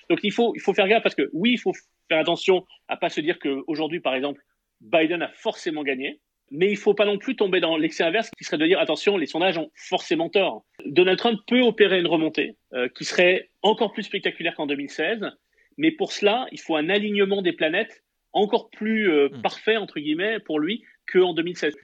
Donc 0.08 0.20
il 0.22 0.32
faut, 0.32 0.52
il 0.56 0.60
faut 0.60 0.74
faire 0.74 0.88
gaffe 0.88 1.02
parce 1.02 1.14
que 1.14 1.30
oui, 1.32 1.52
il 1.52 1.58
faut 1.58 1.72
faire 2.08 2.18
attention 2.18 2.66
à 2.88 2.96
pas 2.96 3.08
se 3.08 3.20
dire 3.20 3.38
qu'aujourd'hui, 3.38 4.00
par 4.00 4.14
exemple, 4.14 4.42
Biden 4.80 5.22
a 5.22 5.28
forcément 5.28 5.82
gagné. 5.82 6.20
Mais 6.52 6.66
il 6.66 6.72
ne 6.72 6.78
faut 6.78 6.94
pas 6.94 7.04
non 7.04 7.16
plus 7.16 7.36
tomber 7.36 7.60
dans 7.60 7.76
l'excès 7.76 8.02
inverse 8.02 8.28
qui 8.36 8.42
serait 8.42 8.58
de 8.58 8.66
dire 8.66 8.80
attention, 8.80 9.16
les 9.16 9.26
sondages 9.26 9.56
ont 9.56 9.70
forcément 9.76 10.28
tort. 10.28 10.64
Donald 10.84 11.16
Trump 11.16 11.38
peut 11.46 11.60
opérer 11.60 12.00
une 12.00 12.08
remontée 12.08 12.56
euh, 12.72 12.88
qui 12.88 13.04
serait 13.04 13.50
encore 13.62 13.92
plus 13.92 14.02
spectaculaire 14.02 14.56
qu'en 14.56 14.66
2016, 14.66 15.30
mais 15.78 15.92
pour 15.92 16.10
cela, 16.10 16.48
il 16.50 16.58
faut 16.58 16.74
un 16.74 16.88
alignement 16.88 17.40
des 17.40 17.52
planètes 17.52 18.02
encore 18.32 18.68
plus 18.70 19.12
euh, 19.12 19.28
hmm. 19.28 19.42
parfait 19.42 19.76
entre 19.76 20.00
guillemets 20.00 20.40
pour 20.40 20.58
lui 20.58 20.82
qu'en 21.12 21.34
2016. 21.34 21.74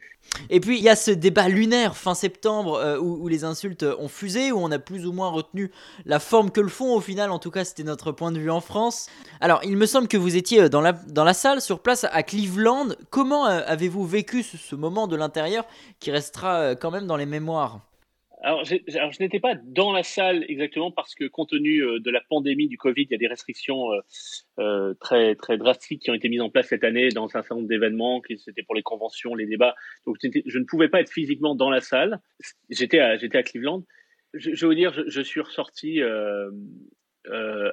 Et 0.51 0.61
puis 0.61 0.79
il 0.79 0.83
y 0.83 0.89
a 0.89 0.97
ce 0.97 1.11
débat 1.11 1.49
lunaire 1.49 1.97
fin 1.97 2.15
septembre 2.15 2.79
euh, 2.79 2.99
où, 2.99 3.29
les 3.29 3.45
insultes 3.45 3.85
ont 3.99 4.09
fusé, 4.09 4.53
où 4.53 4.59
on 4.59 4.71
a 4.71 4.79
plus 4.79 5.07
ou 5.07 5.13
moins 5.13 5.29
retenu 5.29 5.71
la 6.05 6.19
forme 6.19 6.51
que 6.51 6.61
le 6.61 6.69
fond 6.69 6.95
au 6.95 7.01
final, 7.01 7.31
en 7.31 7.39
tout 7.39 7.51
cas 7.51 7.65
c'était 7.65 7.85
notre 7.85 8.13
point 8.13 8.33
de 8.33 8.39
vue 8.39 8.51
en 8.51 8.61
France. 8.61 9.09
Alors 9.41 9.61
il 9.65 9.77
me 9.77 9.87
semble 9.87 10.09
que 10.09 10.17
vous 10.17 10.37
étiez 10.37 10.63
euh, 10.63 10.69
dans 10.69 10.81
la, 10.81 10.93
dans 10.93 11.25
la 11.25 11.35
salle 11.35 11.61
sur 11.61 11.81
place 11.81 12.05
à 12.11 12.23
Cleveland. 12.23 12.89
Comment 13.11 13.47
euh, 13.47 13.63
avez-vous 13.67 14.07
vécu 14.07 14.43
ce 14.43 14.75
moment 14.75 15.07
de 15.07 15.17
l'intérieur 15.17 15.65
qui 16.01 16.11
restera 16.11 16.75
quand 16.75 16.91
même 16.91 17.07
dans 17.07 17.17
les 17.17 17.27
mémoires? 17.27 17.81
Alors, 18.43 18.65
je 18.65 19.23
n'étais 19.23 19.41
pas 19.41 19.55
dans 19.65 19.93
la 19.93 20.03
salle 20.03 20.45
exactement 20.49 20.91
parce 20.91 21.15
que 21.15 21.25
compte 21.25 21.51
tenu 21.51 21.81
euh, 21.81 22.01
de 22.01 22.11
la 22.11 22.21
pandémie 22.29 22.69
du 22.69 22.77
Covid, 22.77 23.05
il 23.05 23.11
y 23.11 23.15
a 23.15 23.19
des 23.19 23.27
restrictions 23.27 23.93
euh, 23.93 24.01
euh, 24.59 24.95
très 25.01 25.35
très 25.37 25.57
drastiques 25.57 26.03
qui 26.03 26.11
ont 26.11 26.15
été 26.15 26.29
mises 26.29 26.43
en 26.43 26.51
place 26.51 26.69
cette 26.69 26.85
année 26.85 27.09
dans 27.09 27.25
un 27.25 27.29
certain 27.29 27.55
nombre 27.55 27.69
d'événements, 27.69 28.21
qui 28.21 28.37
c'était 28.39 28.63
pour 28.63 28.75
les 28.75 28.83
conventions, 28.83 29.35
les 29.35 29.47
débats. 29.47 29.75
Donc 30.07 30.17
je 30.23 30.59
ne 30.59 30.65
pouvais 30.65 30.89
pas 30.89 31.01
être 31.01 31.11
physiquement 31.11 31.55
dans 31.55 31.71
la 31.71 31.81
salle. 31.81 32.21
J'étais 32.69 32.99
à 32.99 33.17
j'étais 33.17 33.39
à 33.39 33.43
Cleveland. 33.43 33.85
Je, 34.35 34.53
je 34.53 34.67
veux 34.67 34.75
dire, 34.75 34.93
je, 35.07 35.21
suis 35.23 35.41
ressorti 35.41 36.01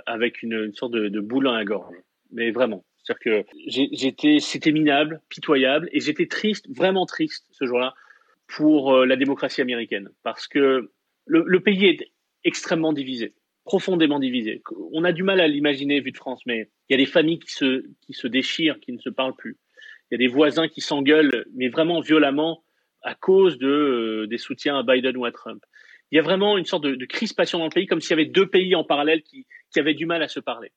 avec 0.06 0.44
une, 0.44 0.72
sorte 0.74 0.94
de, 0.94 1.10
de 1.10 1.20
boule 1.20 1.50
à 1.50 1.54
la 1.54 1.66
gorge, 1.66 1.96
mais 2.32 2.52
vraiment. 2.52 2.86
C'est-à-dire 3.04 3.44
que 3.44 3.46
j'étais, 3.68 4.40
c'était 4.40 4.72
minable, 4.72 5.22
pitoyable, 5.28 5.90
et 5.92 6.00
j'étais 6.00 6.28
triste, 6.28 6.68
vraiment 6.74 7.06
triste 7.06 7.46
ce 7.52 7.66
jour-là 7.66 7.94
pour 8.54 8.94
euh, 8.94 9.06
la 9.06 9.16
démocratie 9.16 9.62
américaine, 9.62 10.10
parce 10.22 10.48
que 10.48 10.92
le, 11.26 11.60
pays 11.60 11.86
est 11.86 12.12
extrêmement 12.44 12.94
divisé, 12.94 13.34
profondément 13.66 14.20
divisé. 14.20 14.62
On 14.92 15.04
a 15.04 15.12
du 15.12 15.24
mal 15.24 15.40
à 15.42 15.48
l'imaginer 15.48 16.02
vu 16.02 16.12
de 16.12 16.18
France, 16.18 16.42
mais 16.46 16.70
il 16.88 16.94
y 16.94 16.96
a 16.96 16.98
des 16.98 17.10
familles 17.10 17.40
qui 17.40 17.52
se, 17.52 17.84
qui 18.02 18.14
se 18.14 18.28
déchirent, 18.28 18.80
qui 18.80 18.92
ne 18.92 19.00
se 19.00 19.10
parlent 19.10 19.36
plus. 19.36 19.58
Il 20.12 20.14
y 20.14 20.16
a 20.16 20.18
des 20.20 20.28
voisins 20.28 20.68
qui 20.68 20.82
s'engueulent, 20.82 21.46
mais 21.56 21.70
vraiment 21.70 22.00
violemment, 22.00 22.64
à 23.02 23.16
cause 23.16 23.58
de, 23.58 23.68
euh, 23.68 24.28
des 24.28 24.38
soutiens 24.38 24.78
à 24.78 24.84
Biden 24.84 25.18
ou 25.18 25.26
à 25.26 25.32
Trump. 25.32 25.64
Il 26.12 26.18
y 26.18 26.20
a 26.20 26.22
vraiment 26.22 26.58
une 26.58 26.66
sorte 26.66 26.84
de, 26.84 26.94
de 26.94 27.06
crispation 27.06 27.58
dans 27.58 27.66
le 27.66 27.72
pays, 27.72 27.88
comme 27.88 28.02
s'il 28.02 28.12
y 28.12 28.22
avait 28.22 28.30
deux 28.30 28.48
pays 28.48 28.76
en 28.76 28.84
parallèle 28.84 29.24
qui, 29.24 29.48
qui 29.72 29.80
avaient 29.80 29.96
du 29.96 30.06
mal 30.06 30.22
à 30.22 30.28
se 30.28 30.40
parler. 30.40 30.72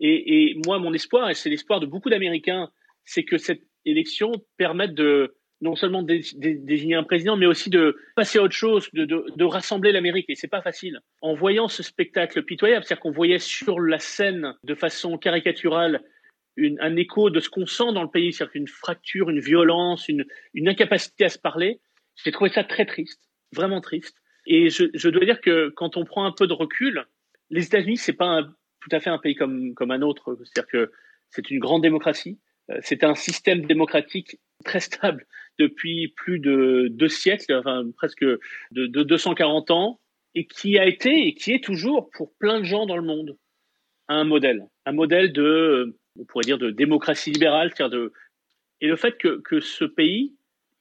Et, 0.00 0.50
et 0.50 0.60
moi, 0.66 0.78
mon 0.78 0.92
espoir, 0.92 1.30
et 1.30 1.34
c'est 1.34 1.48
l'espoir 1.48 1.80
de 1.80 1.86
beaucoup 1.86 2.10
d'Américains, 2.10 2.70
c'est 3.04 3.24
que 3.24 3.38
cette 3.38 3.62
élection 3.86 4.32
permette 4.58 4.94
de, 4.94 5.34
non 5.62 5.76
seulement 5.76 6.02
de 6.02 6.20
désigner 6.36 6.96
un 6.96 7.04
président, 7.04 7.36
mais 7.36 7.46
aussi 7.46 7.70
de 7.70 7.96
passer 8.16 8.38
à 8.38 8.42
autre 8.42 8.54
chose, 8.54 8.88
de, 8.92 9.04
de, 9.04 9.44
rassembler 9.44 9.92
l'Amérique. 9.92 10.26
Et 10.28 10.34
c'est 10.34 10.48
pas 10.48 10.60
facile. 10.60 11.00
En 11.20 11.34
voyant 11.34 11.68
ce 11.68 11.84
spectacle 11.84 12.42
pitoyable, 12.42 12.84
c'est-à-dire 12.84 13.00
qu'on 13.00 13.12
voyait 13.12 13.38
sur 13.38 13.78
la 13.80 14.00
scène 14.00 14.54
de 14.64 14.74
façon 14.74 15.16
caricaturale 15.18 16.02
un 16.58 16.96
écho 16.96 17.30
de 17.30 17.40
ce 17.40 17.48
qu'on 17.48 17.66
sent 17.66 17.92
dans 17.94 18.02
le 18.02 18.10
pays, 18.10 18.32
c'est-à-dire 18.32 18.56
une 18.56 18.68
fracture, 18.68 19.30
une 19.30 19.40
violence, 19.40 20.08
une, 20.08 20.26
incapacité 20.66 21.24
à 21.24 21.28
se 21.28 21.38
parler. 21.38 21.80
J'ai 22.22 22.32
trouvé 22.32 22.50
ça 22.50 22.64
très 22.64 22.84
triste, 22.84 23.22
vraiment 23.54 23.80
triste. 23.80 24.16
Et 24.46 24.68
je, 24.68 24.84
je, 24.92 25.08
dois 25.08 25.24
dire 25.24 25.40
que 25.40 25.70
quand 25.70 25.96
on 25.96 26.04
prend 26.04 26.26
un 26.26 26.32
peu 26.32 26.46
de 26.46 26.52
recul, 26.52 27.06
les 27.50 27.64
États-Unis, 27.64 27.96
c'est 27.96 28.12
pas 28.12 28.42
tout 28.80 28.88
à 28.90 28.98
fait 28.98 29.10
un 29.10 29.18
pays 29.18 29.36
comme, 29.36 29.74
comme 29.74 29.92
un 29.92 30.02
autre. 30.02 30.36
C'est-à-dire 30.44 30.70
que 30.70 30.92
c'est 31.30 31.50
une 31.50 31.60
grande 31.60 31.82
démocratie. 31.82 32.38
Euh, 32.70 32.78
c'est 32.82 33.04
un 33.04 33.14
système 33.14 33.66
démocratique 33.66 34.38
très 34.62 34.80
stable 34.80 35.26
depuis 35.58 36.08
plus 36.08 36.38
de 36.38 36.88
deux 36.90 37.08
siècles, 37.08 37.54
enfin 37.54 37.84
presque 37.96 38.24
de, 38.24 38.38
de 38.70 39.02
240 39.02 39.70
ans, 39.70 40.00
et 40.34 40.46
qui 40.46 40.78
a 40.78 40.86
été 40.86 41.26
et 41.26 41.34
qui 41.34 41.52
est 41.52 41.62
toujours 41.62 42.10
pour 42.10 42.32
plein 42.38 42.60
de 42.60 42.64
gens 42.64 42.86
dans 42.86 42.96
le 42.96 43.02
monde 43.02 43.36
un 44.08 44.24
modèle, 44.24 44.66
un 44.84 44.92
modèle 44.92 45.32
de, 45.32 45.96
on 46.18 46.24
pourrait 46.24 46.44
dire 46.44 46.58
de 46.58 46.70
démocratie 46.70 47.30
libérale, 47.30 47.72
de 47.78 48.12
et 48.80 48.88
le 48.88 48.96
fait 48.96 49.16
que, 49.16 49.40
que 49.40 49.60
ce 49.60 49.84
pays 49.84 50.34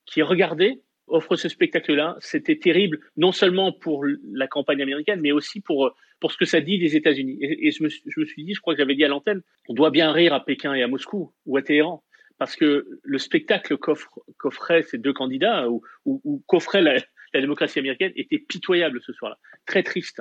qui 0.06 0.22
est 0.22 0.24
regardé 0.24 0.82
offre 1.08 1.36
ce 1.36 1.50
spectacle-là, 1.50 2.18
c'était 2.20 2.58
terrible, 2.58 3.00
non 3.18 3.32
seulement 3.32 3.72
pour 3.72 4.06
la 4.34 4.48
campagne 4.48 4.82
américaine, 4.82 5.20
mais 5.22 5.32
aussi 5.32 5.60
pour, 5.60 5.94
pour 6.20 6.32
ce 6.32 6.38
que 6.38 6.46
ça 6.46 6.62
dit 6.62 6.80
des 6.80 6.96
États-Unis. 6.96 7.38
Et, 7.42 7.72
je, 7.72 7.84
me, 7.84 7.90
suis 7.90 8.44
dit, 8.44 8.54
je 8.54 8.62
crois 8.62 8.74
que 8.74 8.80
j'avais 8.80 8.96
dit 8.96 9.04
à 9.04 9.10
l'antenne, 9.10 9.42
on 9.68 9.74
doit 9.74 9.92
bien 9.92 10.12
rire 10.12 10.34
à 10.34 10.44
Pékin 10.44 10.74
et 10.74 10.82
à 10.82 10.88
Moscou 10.88 11.34
ou 11.46 11.58
à 11.58 11.62
Téhéran 11.62 12.04
parce 12.42 12.56
que 12.56 12.88
le 13.04 13.20
spectacle 13.20 13.78
qu'offraient 13.78 14.82
ces 14.82 14.98
deux 14.98 15.14
candidats 15.14 15.70
ou, 15.70 15.84
ou, 16.06 16.44
qu'offrait 16.48 16.82
la, 16.82 16.98
démocratie 17.40 17.78
américaine 17.78 18.12
était 18.16 18.40
pitoyable 18.40 19.00
ce 19.06 19.14
soir-là, 19.14 19.38
très 19.68 19.84
triste. 19.84 20.20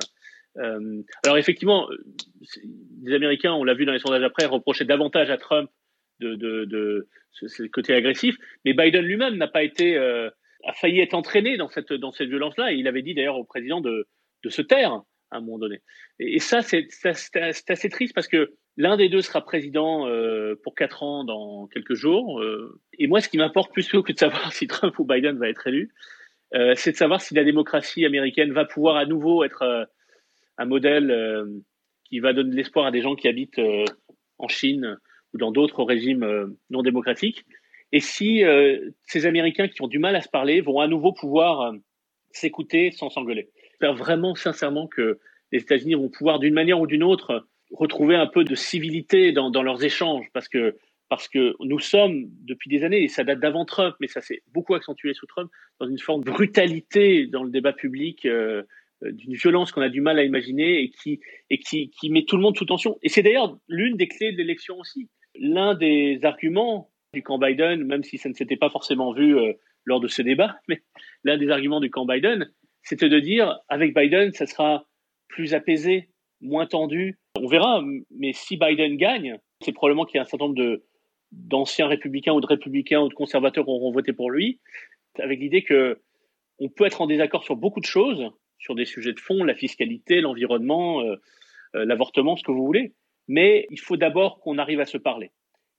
Euh, 0.59 1.03
alors 1.25 1.39
effectivement, 1.39 1.89
les 3.05 3.15
Américains, 3.15 3.55
on 3.55 3.65
l'a 3.65 3.73
vu 3.73 3.87
dans 3.87 3.95
les 3.95 4.01
sondages 4.01 4.23
après, 4.23 4.45
reprochaient 4.45 4.85
davantage 4.85 5.31
à 5.31 5.39
Trump 5.39 5.71
de, 6.19 6.35
de, 6.35 6.67
de 6.67 7.09
ce, 7.33 7.63
côté 7.69 7.95
agressif, 7.95 8.37
mais 8.67 8.75
Biden 8.75 9.03
lui-même 9.03 9.39
n'a 9.39 9.49
pas 9.49 9.63
été, 9.63 9.97
euh, 9.97 10.29
a 10.67 10.75
failli 10.75 11.01
être 11.01 11.15
entraîné 11.15 11.57
dans 11.57 11.71
cette 11.71 11.91
violence-là. 12.29 12.73
Il 12.73 12.87
avait 12.87 13.01
dit 13.01 13.15
d'ailleurs 13.15 13.39
au 13.39 13.45
président 13.45 13.81
de, 13.81 14.07
se 14.47 14.61
taire 14.61 14.93
à 15.31 15.39
un 15.39 15.41
moment 15.41 15.59
donné. 15.59 15.81
Et 16.19 16.39
ça, 16.39 16.61
c'est 16.61 16.87
assez 17.71 17.89
triste 17.89 18.15
parce 18.15 18.29
que 18.29 18.53
L'un 18.81 18.97
des 18.97 19.11
deux 19.11 19.21
sera 19.21 19.43
président 19.43 20.09
euh, 20.09 20.59
pour 20.65 20.75
quatre 20.75 21.03
ans 21.03 21.23
dans 21.23 21.67
quelques 21.67 21.93
jours. 21.93 22.41
Euh, 22.41 22.81
et 22.99 23.09
moi, 23.09 23.21
ce 23.21 23.29
qui 23.29 23.37
m'importe 23.37 23.71
plus 23.75 23.87
que 23.87 24.11
de 24.11 24.19
savoir 24.19 24.53
si 24.55 24.67
Trump 24.69 24.99
ou 24.99 25.05
Biden 25.05 25.37
va 25.37 25.51
être 25.51 25.67
élu, 25.67 25.93
euh, 26.55 26.73
c'est 26.77 26.93
de 26.93 26.97
savoir 26.97 27.21
si 27.21 27.35
la 27.35 27.45
démocratie 27.45 28.07
américaine 28.07 28.55
va 28.55 28.65
pouvoir 28.65 28.97
à 28.97 29.05
nouveau 29.05 29.45
être 29.45 29.87
un 30.57 30.65
modèle 30.65 31.15
qui 32.05 32.21
va 32.21 32.33
donner 32.33 32.53
de 32.53 32.57
l'espoir 32.57 32.87
à 32.87 32.91
des 32.91 33.03
gens 33.03 33.17
qui 33.17 33.29
habitent 33.29 33.61
en 34.39 34.49
Chine 34.49 34.97
ou 35.35 35.39
dans 35.39 35.53
d'autres 35.53 35.85
régimes 35.85 36.57
non 36.71 36.81
démocratiques. 36.81 37.45
Et 37.93 38.01
si 38.01 38.43
ces 39.03 39.27
Américains 39.27 39.69
qui 39.69 39.83
ont 39.83 39.89
du 39.89 39.99
mal 39.99 40.17
à 40.17 40.23
se 40.23 40.31
parler 40.31 40.63
vont 40.63 40.81
à 40.81 40.89
nouveau 40.89 41.13
pouvoir 41.13 41.75
s'écouter 42.31 42.93
sans 42.93 43.11
s'engueuler. 43.11 43.51
J'espère 43.73 43.95
vraiment 43.95 44.35
sincèrement 44.35 44.87
que 44.87 45.19
les 45.53 45.61
États-Unis 45.61 45.97
vont 45.97 46.09
pouvoir, 46.09 46.39
d'une 46.39 46.55
manière 46.55 46.81
ou 46.81 46.87
d'une 46.87 47.03
autre, 47.03 47.47
retrouver 47.73 48.17
un 48.17 48.27
peu 48.27 48.45
de 48.45 48.55
civilité 48.55 49.33
dans, 49.33 49.51
dans 49.51 49.63
leurs 49.63 49.85
échanges 49.85 50.27
parce 50.33 50.49
que 50.49 50.77
parce 51.11 51.27
que 51.27 51.57
nous 51.59 51.81
sommes 51.81 52.31
depuis 52.45 52.71
des 52.71 52.85
années, 52.85 53.03
et 53.03 53.09
ça 53.09 53.25
date 53.25 53.41
d'avant 53.41 53.65
Trump, 53.65 53.97
mais 54.01 54.07
ça 54.07 54.21
s'est 54.21 54.43
beaucoup 54.53 54.77
accentué 54.77 55.13
sous 55.13 55.27
Trump, 55.27 55.51
dans 55.81 55.89
une 55.89 55.99
forme 55.99 56.23
de 56.23 56.31
brutalité 56.31 57.27
dans 57.27 57.43
le 57.43 57.51
débat 57.51 57.73
public, 57.73 58.25
euh, 58.27 58.63
euh 59.03 59.11
d'une 59.11 59.35
violence 59.35 59.73
qu'on 59.73 59.83
a 59.83 59.89
du 59.89 60.01
mal 60.01 60.21
à 60.21 60.25
imaginer 60.25 60.83
et 60.83 60.91
qui 60.91 61.19
et 61.51 61.59
qui, 61.59 61.91
qui 61.91 62.11
met 62.11 62.25
tout 62.25 62.37
le 62.37 62.43
monde 62.43 62.57
sous 62.57 62.65
tension. 62.65 62.97
Et 63.03 63.09
c'est 63.09 63.23
d'ailleurs 63.23 63.59
l'une 63.69 63.97
des 63.97 64.07
clés 64.07 64.31
de 64.31 64.37
l'élection 64.37 64.79
aussi. 64.79 65.09
L'un 65.35 65.75
des 65.75 66.21
arguments 66.23 66.93
du 67.13 67.25
camp 67.25 67.39
Biden, 67.39 67.83
même 67.85 68.05
si 68.05 68.17
ça 68.17 68.29
ne 68.29 68.35
s'était 68.35 68.57
pas 68.57 68.71
forcément 68.71 69.13
vu 69.13 69.37
euh, 69.37 69.53
lors 69.85 69.99
de 69.99 70.07
ce 70.07 70.23
débat, 70.23 70.61
mais 70.69 70.81
l'un 71.25 71.39
des 71.39 71.51
arguments 71.51 71.81
du 71.81 71.91
camp 71.91 72.07
Biden, 72.07 72.49
c'était 72.83 73.09
de 73.09 73.19
dire 73.19 73.59
avec 73.69 73.97
Biden, 73.97 74.33
ça 74.33 74.47
sera 74.47 74.87
plus 75.27 75.55
apaisé, 75.55 76.10
moins 76.41 76.67
tendu. 76.67 77.19
On 77.37 77.47
verra, 77.47 77.83
mais 78.11 78.33
si 78.33 78.57
Biden 78.57 78.97
gagne, 78.97 79.39
c'est 79.61 79.73
probablement 79.73 80.05
qu'il 80.05 80.17
y 80.17 80.19
a 80.19 80.23
un 80.23 80.27
certain 80.27 80.47
nombre 80.47 80.81
d'anciens 81.33 81.87
républicains 81.87 82.33
ou 82.33 82.41
de 82.41 82.47
républicains 82.47 83.01
ou 83.01 83.09
de 83.09 83.15
conservateurs 83.15 83.65
qui 83.65 83.71
auront 83.71 83.93
voté 83.93 84.13
pour 84.13 84.31
lui, 84.31 84.61
avec 85.19 85.39
l'idée 85.41 85.63
que 85.63 86.01
on 86.59 86.69
peut 86.69 86.85
être 86.85 87.01
en 87.01 87.07
désaccord 87.07 87.45
sur 87.45 87.57
beaucoup 87.57 87.81
de 87.81 87.87
choses, 87.87 88.31
sur 88.59 88.75
des 88.75 88.85
sujets 88.85 89.15
de 89.15 89.21
fond, 89.21 89.43
la 89.45 89.55
fiscalité, 89.55 90.21
l'environnement, 90.21 91.01
euh, 91.01 91.17
euh, 91.75 91.85
l'avortement, 91.85 92.37
ce 92.37 92.45
que 92.45 92.53
vous 92.53 92.67
voulez, 92.67 92.93
mais 93.29 93.67
il 93.71 93.81
faut 93.81 93.97
d'abord 93.97 94.41
qu'on 94.41 94.59
arrive 94.59 94.81
à 94.81 94.87
se 94.87 94.99
parler. 94.99 95.31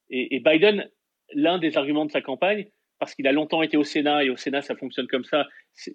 Et, 0.10 0.36
et 0.36 0.40
Biden, 0.40 0.90
l'un 1.34 1.60
des 1.60 1.78
arguments 1.78 2.06
de 2.06 2.12
sa 2.12 2.22
campagne, 2.22 2.68
parce 3.02 3.16
qu'il 3.16 3.28
a 3.28 3.32
longtemps 3.32 3.64
été 3.64 3.78
au 3.78 3.84
Sénat 3.84 4.24
et 4.24 4.30
au 4.30 4.38
Sénat 4.38 4.62
ça 4.62 4.76
fonctionne 4.76 5.08
comme 5.08 5.24
ça. 5.24 5.48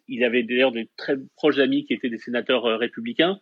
Il 0.09 0.25
avait 0.25 0.43
d'ailleurs 0.43 0.73
des 0.73 0.91
très 0.97 1.15
proches 1.37 1.59
amis 1.59 1.85
qui 1.85 1.95
étaient 1.95 2.09
des 2.09 2.19
sénateurs 2.19 2.67
euh, 2.67 2.77
républicains. 2.77 3.41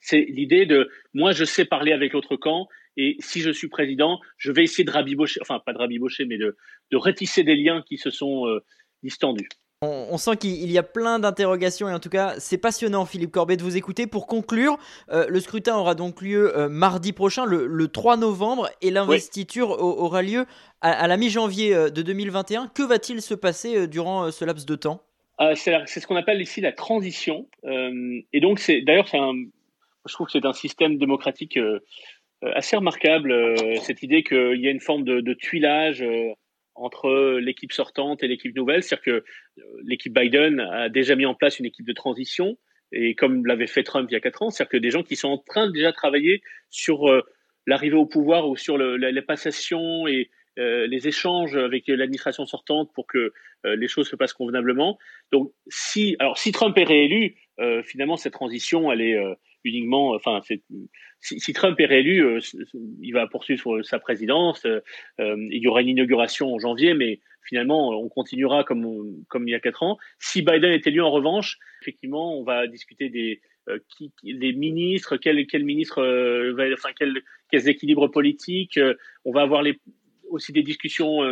C'est 0.00 0.26
l'idée 0.28 0.66
de 0.66 0.90
moi 1.14 1.32
je 1.32 1.44
sais 1.44 1.64
parler 1.64 1.92
avec 1.92 2.12
l'autre 2.12 2.36
camp 2.36 2.68
et 2.96 3.16
si 3.20 3.40
je 3.40 3.50
suis 3.50 3.68
président, 3.68 4.20
je 4.36 4.50
vais 4.50 4.64
essayer 4.64 4.84
de 4.84 4.90
rabibocher, 4.90 5.40
enfin 5.40 5.60
pas 5.64 5.72
de 5.72 5.78
rabibocher, 5.78 6.24
mais 6.24 6.36
de, 6.36 6.56
de 6.90 6.96
rétisser 6.96 7.44
des 7.44 7.54
liens 7.54 7.82
qui 7.86 7.96
se 7.96 8.10
sont 8.10 8.46
euh, 8.46 8.64
distendus. 9.02 9.48
On, 9.80 10.18
sent 10.18 10.38
qu'il 10.38 10.72
y 10.72 10.76
a 10.76 10.82
plein 10.82 11.20
d'interrogations 11.20 11.88
et 11.88 11.94
en 11.94 12.00
tout 12.00 12.08
cas 12.08 12.34
c'est 12.38 12.58
passionnant 12.58 13.06
Philippe 13.06 13.30
Corbet 13.30 13.56
de 13.56 13.62
vous 13.62 13.76
écouter. 13.76 14.08
Pour 14.08 14.26
conclure, 14.26 14.76
euh, 15.12 15.26
le 15.28 15.38
scrutin 15.38 15.76
aura 15.76 15.94
donc 15.94 16.20
lieu 16.20 16.58
euh, 16.58 16.68
mardi 16.68 17.12
prochain, 17.12 17.44
le, 17.46 17.86
3 17.86 18.16
novembre, 18.16 18.68
et 18.82 18.90
l'investiture 18.90 19.70
aura 19.80 20.22
lieu 20.22 20.46
à, 20.80 21.06
la 21.06 21.16
mi-janvier 21.16 21.76
euh, 21.76 21.90
de 21.90 22.02
2021. 22.02 22.66
Que 22.74 22.82
va-t-il 22.82 23.22
se 23.22 23.34
passer 23.34 23.86
durant 23.86 24.32
ce 24.32 24.44
laps 24.44 24.66
de 24.66 24.74
temps? 24.74 25.04
C'est 25.54 25.86
ce 25.86 26.06
qu'on 26.08 26.16
appelle 26.16 26.42
ici 26.42 26.60
la 26.60 26.72
transition. 26.72 27.46
et 27.64 28.40
donc 28.40 28.58
c'est 28.58 28.80
d'ailleurs 28.80 29.06
je 30.08 30.14
trouve 30.14 30.26
que 30.26 30.32
c'est 30.32 30.46
un 30.46 30.52
système 30.52 30.98
démocratique 30.98 31.58
assez 32.42 32.76
remarquable, 32.76 33.54
cette 33.82 34.02
idée 34.02 34.22
qu'il 34.22 34.60
y 34.60 34.66
a 34.66 34.70
une 34.70 34.80
forme 34.80 35.04
de, 35.04 35.34
tuilage 35.34 36.02
entre 36.78 37.38
l'équipe 37.40 37.72
sortante 37.72 38.22
et 38.22 38.28
l'équipe 38.28 38.54
nouvelle. 38.56 38.82
C'est-à-dire 38.82 39.04
que 39.04 39.10
euh, 39.10 39.62
l'équipe 39.84 40.12
Biden 40.12 40.60
a 40.60 40.88
déjà 40.88 41.16
mis 41.16 41.26
en 41.26 41.34
place 41.34 41.58
une 41.58 41.66
équipe 41.66 41.86
de 41.86 41.92
transition, 41.92 42.56
et 42.92 43.14
comme 43.14 43.44
l'avait 43.46 43.66
fait 43.66 43.82
Trump 43.82 44.08
il 44.10 44.14
y 44.14 44.16
a 44.16 44.20
quatre 44.20 44.42
ans, 44.42 44.50
c'est-à-dire 44.50 44.70
que 44.70 44.76
des 44.78 44.90
gens 44.90 45.02
qui 45.02 45.16
sont 45.16 45.28
en 45.28 45.38
train 45.38 45.66
de 45.66 45.72
déjà 45.72 45.92
travailler 45.92 46.42
sur 46.70 47.10
euh, 47.10 47.22
l'arrivée 47.66 47.96
au 47.96 48.06
pouvoir 48.06 48.48
ou 48.48 48.56
sur 48.56 48.78
la, 48.78 49.10
les 49.10 49.22
passations 49.22 50.06
et 50.06 50.30
euh, 50.58 50.86
les 50.86 51.06
échanges 51.06 51.56
avec 51.56 51.86
l'administration 51.86 52.46
sortante 52.46 52.90
pour 52.94 53.06
que 53.06 53.32
les 53.64 53.88
choses 53.88 54.08
se 54.08 54.14
passent 54.14 54.32
convenablement. 54.32 54.98
Donc, 55.32 55.52
si, 55.66 56.14
alors, 56.20 56.38
si 56.38 56.52
Trump 56.52 56.78
est 56.78 56.84
réélu, 56.84 57.34
finalement, 57.82 58.16
cette 58.16 58.32
transition, 58.32 58.92
elle 58.92 59.00
est 59.00 59.18
uniquement, 59.64 60.14
enfin, 60.14 60.40
si, 61.20 61.52
Trump 61.52 61.78
est 61.80 61.86
réélu, 61.86 62.24
euh, 62.24 62.38
il 63.00 63.12
va 63.12 63.26
poursuivre 63.26 63.82
sa 63.82 63.98
présidence. 63.98 64.64
Euh, 64.64 64.80
euh, 65.20 65.36
il 65.50 65.62
y 65.62 65.68
aura 65.68 65.82
une 65.82 65.88
inauguration 65.88 66.54
en 66.54 66.58
janvier, 66.58 66.94
mais 66.94 67.20
finalement, 67.44 67.90
on 67.90 68.08
continuera 68.08 68.64
comme, 68.64 69.24
comme 69.28 69.48
il 69.48 69.52
y 69.52 69.54
a 69.54 69.60
quatre 69.60 69.82
ans. 69.82 69.98
Si 70.18 70.42
Biden 70.42 70.72
est 70.72 70.86
élu, 70.86 71.00
en 71.00 71.10
revanche, 71.10 71.58
effectivement, 71.82 72.38
on 72.38 72.44
va 72.44 72.66
discuter 72.66 73.08
des, 73.08 73.40
des 74.22 74.52
ministres, 74.52 75.16
quels 75.16 75.46
quel 75.46 75.64
ministre, 75.64 76.02
enfin, 76.74 76.90
quels, 76.98 77.22
quels 77.50 77.68
équilibres 77.68 78.10
politiques. 78.10 78.78
on 79.24 79.32
va 79.32 79.42
avoir 79.42 79.64
aussi 80.28 80.52
des 80.52 80.62
discussions 80.62 81.22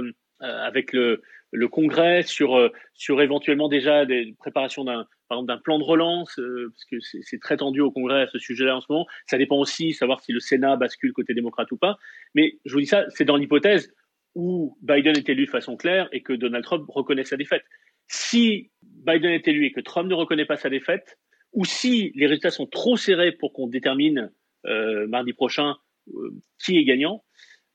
avec 0.41 0.95
le, 0.95 1.23
le 1.53 1.69
Congrès 1.69 2.23
sur, 2.23 2.71
sur 2.95 3.23
éventuellement 3.23 3.69
déjà 3.69 4.05
des 4.05 4.35
préparations 4.39 4.85
d'un 4.85 5.07
par 5.29 5.39
exemple 5.39 5.49
d'un 5.49 5.61
plan 5.61 5.79
de 5.79 5.85
relance, 5.85 6.39
euh, 6.39 6.73
parce 6.73 6.85
que 6.85 6.97
c'est 7.01 7.41
très 7.41 7.57
tendu 7.57 7.81
au 7.81 7.91
Congrès 7.91 8.23
à 8.23 8.27
ce 8.29 8.39
sujet-là 8.39 8.77
en 8.77 8.81
ce 8.81 8.87
moment. 8.89 9.07
Ça 9.27 9.39
dépend 9.39 9.57
aussi 9.57 9.93
savoir 9.93 10.21
si 10.21 10.33
le 10.33 10.41
Sénat 10.41 10.77
bascule 10.77 11.13
côté 11.13 11.35
démocrate 11.35 11.71
ou 11.73 11.77
pas. 11.77 11.99
Mais 12.35 12.59
je 12.65 12.73
vous 12.73 12.81
dis 12.81 12.87
ça, 12.87 13.05
c'est 13.11 13.25
dans 13.25 13.37
l'hypothèse 13.37 13.93
où 14.35 14.77
Biden 14.83 15.17
est 15.17 15.29
élu 15.29 15.47
de 15.47 15.51
façon 15.51 15.77
claire 15.77 16.09
et 16.13 16.23
que 16.23 16.33
Donald 16.33 16.65
Trump 16.65 16.85
reconnaît 16.89 17.25
sa 17.25 17.37
défaite. 17.37 17.65
Si 18.07 18.71
Biden 18.83 19.31
est 19.31 19.49
élu 19.49 19.67
et 19.67 19.73
que 19.73 19.81
Trump 19.81 20.09
ne 20.09 20.15
reconnaît 20.15 20.45
pas 20.45 20.57
sa 20.57 20.71
défaite, 20.71 21.19
ou 21.53 21.65
si 21.65 22.13
les 22.15 22.27
résultats 22.27 22.51
sont 22.51 22.67
trop 22.67 22.97
serrés 22.97 23.33
pour 23.33 23.53
qu'on 23.53 23.67
détermine 23.67 24.31
euh, 24.67 25.07
mardi 25.09 25.33
prochain 25.33 25.77
euh, 26.09 26.35
qui 26.63 26.77
est 26.77 26.85
gagnant, 26.85 27.25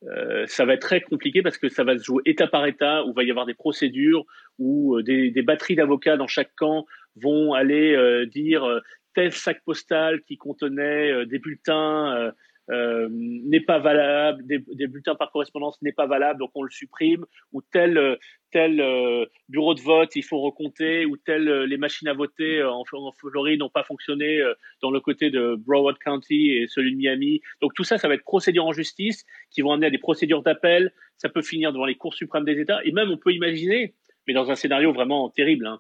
euh, 0.04 0.46
ça 0.48 0.66
va 0.66 0.74
être 0.74 0.82
très 0.82 1.02
compliqué 1.02 1.42
parce 1.42 1.58
que 1.58 1.70
ça 1.70 1.84
va 1.84 1.98
se 1.98 2.04
jouer 2.04 2.22
État 2.26 2.48
par 2.48 2.66
État, 2.66 3.06
où 3.06 3.14
va 3.14 3.24
y 3.24 3.30
avoir 3.30 3.46
des 3.46 3.54
procédures, 3.54 4.26
où 4.58 4.98
euh, 4.98 5.04
des, 5.04 5.32
des 5.32 5.42
batteries 5.42 5.76
d'avocats 5.76 6.18
dans 6.18 6.28
chaque 6.28 6.54
camp 6.56 6.86
vont 7.16 7.54
aller 7.54 7.96
euh, 7.96 8.26
dire 8.26 8.64
euh, 8.64 8.80
tel 9.14 9.32
sac 9.32 9.62
postal 9.66 10.22
qui 10.22 10.38
contenait 10.38 11.26
des 11.26 11.38
bulletins 11.38 12.32
n'est 13.10 13.62
pas 13.62 13.80
valable, 13.80 14.46
des, 14.46 14.88
bulletins 14.88 15.16
par 15.16 15.32
correspondance 15.32 15.82
n'est 15.82 15.92
pas 15.92 16.08
valable, 16.08 16.40
donc 16.40 16.52
on 16.56 16.64
le 16.64 16.70
supprime, 16.70 17.26
ou 17.52 17.62
tel 17.62 18.18
tel 18.52 18.84
bureau 19.50 19.74
de 19.74 19.82
vote 19.82 20.16
il 20.16 20.24
faut 20.24 20.40
recompter, 20.40 21.06
ou 21.06 21.18
tel 21.18 21.44
les 21.64 21.78
machines 21.78 22.08
à 22.08 22.14
voter 22.14 22.64
en, 22.64 22.84
Floride 22.86 23.60
n'ont 23.60 23.70
pas 23.70 23.84
fonctionné 23.84 24.42
dans 24.82 24.92
le 24.92 25.00
côté 25.00 25.30
de 25.30 25.56
Broward 25.56 25.98
County 26.00 26.52
et 26.52 26.68
celui 26.68 26.92
de 26.94 26.98
Miami. 26.98 27.42
Donc 27.62 27.74
tout 27.74 27.84
ça, 27.84 27.98
ça 27.98 28.08
va 28.08 28.14
être 28.14 28.24
procédure 28.24 28.66
en 28.66 28.74
justice 28.74 29.26
qui 29.50 29.62
vont 29.62 29.72
amener 29.72 29.88
à 29.88 29.90
des 29.90 29.98
procédures 29.98 30.44
d'appel. 30.44 30.94
Ça 31.18 31.30
peut 31.30 31.42
finir 31.42 31.74
devant 31.74 31.86
les 31.86 31.96
cours 31.96 32.14
suprêmes 32.14 32.46
des 32.46 32.60
États, 32.60 32.84
et 32.84 32.92
même 32.92 33.12
on 33.12 33.18
peut 33.18 33.32
imaginer, 33.32 33.94
mais 34.28 34.34
dans 34.34 34.50
un 34.50 34.56
scénario 34.56 34.94
vraiment 34.94 35.30
terrible, 35.30 35.68
hein, 35.68 35.80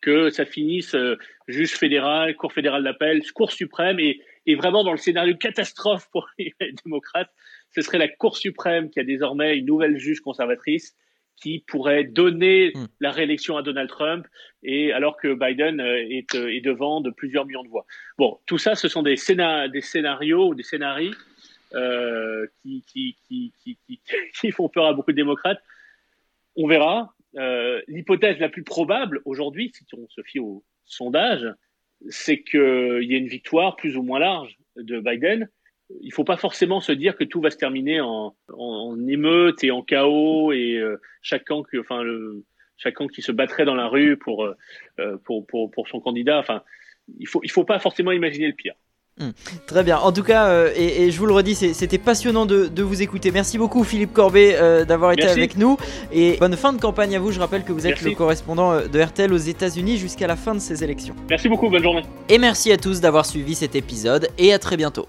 que 0.00 0.28
ça 0.30 0.44
finisse 0.44 0.94
euh, 0.94 1.16
juge 1.48 1.72
fédéral, 1.72 2.36
cour 2.36 2.52
fédérale 2.52 2.84
d'appel, 2.84 3.22
cour 3.32 3.50
suprême 3.50 3.98
et, 3.98 4.20
et, 4.46 4.54
vraiment 4.54 4.84
dans 4.84 4.92
le 4.92 4.98
scénario 4.98 5.36
catastrophe 5.36 6.08
pour 6.10 6.28
les 6.38 6.54
démocrates, 6.84 7.30
ce 7.74 7.82
serait 7.82 7.98
la 7.98 8.08
cour 8.08 8.36
suprême 8.36 8.90
qui 8.90 9.00
a 9.00 9.04
désormais 9.04 9.56
une 9.56 9.66
nouvelle 9.66 9.98
juge 9.98 10.20
conservatrice 10.20 10.96
qui 11.36 11.64
pourrait 11.66 12.04
donner 12.04 12.70
hmm. 12.74 12.86
la 13.00 13.10
réélection 13.10 13.56
à 13.56 13.62
Donald 13.62 13.88
Trump 13.88 14.26
et 14.62 14.92
alors 14.92 15.16
que 15.16 15.34
Biden 15.34 15.80
euh, 15.80 15.96
est, 16.08 16.34
euh, 16.36 16.54
est, 16.54 16.60
devant 16.60 17.00
de 17.00 17.10
plusieurs 17.10 17.44
millions 17.44 17.64
de 17.64 17.68
voix. 17.68 17.86
Bon, 18.18 18.38
tout 18.46 18.58
ça, 18.58 18.76
ce 18.76 18.88
sont 18.88 19.02
des, 19.02 19.16
scénar 19.16 19.68
des 19.68 19.80
scénarios 19.80 20.48
ou 20.48 20.54
des 20.54 20.62
scénarios 20.62 21.12
euh, 21.74 22.46
qui, 22.62 22.84
qui, 22.86 23.16
qui, 23.28 23.52
qui, 24.40 24.50
font 24.52 24.68
peur 24.68 24.86
à 24.86 24.92
beaucoup 24.92 25.10
de 25.10 25.16
démocrates. 25.16 25.62
On 26.56 26.68
verra. 26.68 27.14
Euh, 27.36 27.82
l'hypothèse 27.88 28.38
la 28.38 28.48
plus 28.48 28.62
probable 28.62 29.20
aujourd'hui, 29.24 29.72
si 29.74 29.84
on 29.96 30.08
se 30.08 30.22
fie 30.22 30.38
au 30.38 30.62
sondage, 30.84 31.44
c'est 32.08 32.42
qu'il 32.42 33.02
y 33.02 33.14
ait 33.14 33.18
une 33.18 33.28
victoire 33.28 33.76
plus 33.76 33.96
ou 33.96 34.02
moins 34.02 34.18
large 34.18 34.56
de 34.76 35.00
Biden. 35.00 35.48
Il 36.00 36.08
ne 36.08 36.12
faut 36.12 36.24
pas 36.24 36.36
forcément 36.36 36.80
se 36.80 36.92
dire 36.92 37.16
que 37.16 37.24
tout 37.24 37.40
va 37.40 37.50
se 37.50 37.56
terminer 37.56 38.00
en, 38.00 38.34
en 38.52 39.06
émeute 39.06 39.62
et 39.62 39.70
en 39.70 39.82
chaos 39.82 40.52
et 40.52 40.76
euh, 40.76 41.00
chaque 41.22 41.44
camp, 41.44 41.62
enfin 41.78 42.02
le, 42.02 42.44
qui 43.12 43.22
se 43.22 43.32
battrait 43.32 43.64
dans 43.64 43.74
la 43.74 43.86
rue 43.86 44.16
pour, 44.16 44.44
euh, 44.44 45.16
pour, 45.24 45.46
pour, 45.46 45.70
pour 45.70 45.88
son 45.88 46.00
candidat. 46.00 46.38
Enfin, 46.38 46.62
il 47.18 47.28
faut, 47.28 47.40
il 47.42 47.50
faut 47.50 47.64
pas 47.64 47.78
forcément 47.78 48.12
imaginer 48.12 48.46
le 48.46 48.54
pire. 48.54 48.74
Hmm. 49.20 49.30
Très 49.68 49.84
bien. 49.84 49.98
En 49.98 50.10
tout 50.10 50.24
cas, 50.24 50.48
euh, 50.48 50.72
et, 50.74 51.12
je 51.12 51.18
vous 51.20 51.26
le 51.26 51.32
redis, 51.32 51.54
c'était 51.54 51.98
passionnant 51.98 52.46
de, 52.46 52.82
vous 52.82 53.00
écouter. 53.00 53.30
Merci 53.30 53.58
beaucoup, 53.58 53.84
Philippe 53.84 54.12
Corbet, 54.12 54.56
euh, 54.56 54.84
d'avoir 54.84 55.12
été 55.12 55.24
avec 55.24 55.56
nous. 55.56 55.76
Et 56.12 56.36
bonne 56.38 56.56
fin 56.56 56.72
de 56.72 56.80
campagne 56.80 57.14
à 57.14 57.20
vous. 57.20 57.30
Je 57.30 57.38
rappelle 57.38 57.62
que 57.62 57.72
vous 57.72 57.86
êtes 57.86 58.02
le 58.02 58.12
correspondant 58.12 58.72
euh, 58.72 58.86
de 58.88 59.00
RTL 59.00 59.32
aux 59.32 59.36
États-Unis 59.36 59.98
jusqu'à 59.98 60.26
la 60.26 60.36
fin 60.36 60.54
de 60.54 60.60
ces 60.60 60.82
élections. 60.82 61.14
Merci 61.30 61.48
beaucoup. 61.48 61.70
Bonne 61.70 61.82
journée. 61.82 62.02
Et 62.28 62.38
merci 62.38 62.72
à 62.72 62.76
tous 62.76 63.00
d'avoir 63.00 63.24
suivi 63.24 63.54
cet 63.54 63.76
épisode. 63.76 64.28
Et 64.36 64.52
à 64.52 64.58
très 64.58 64.76
bientôt. 64.76 65.06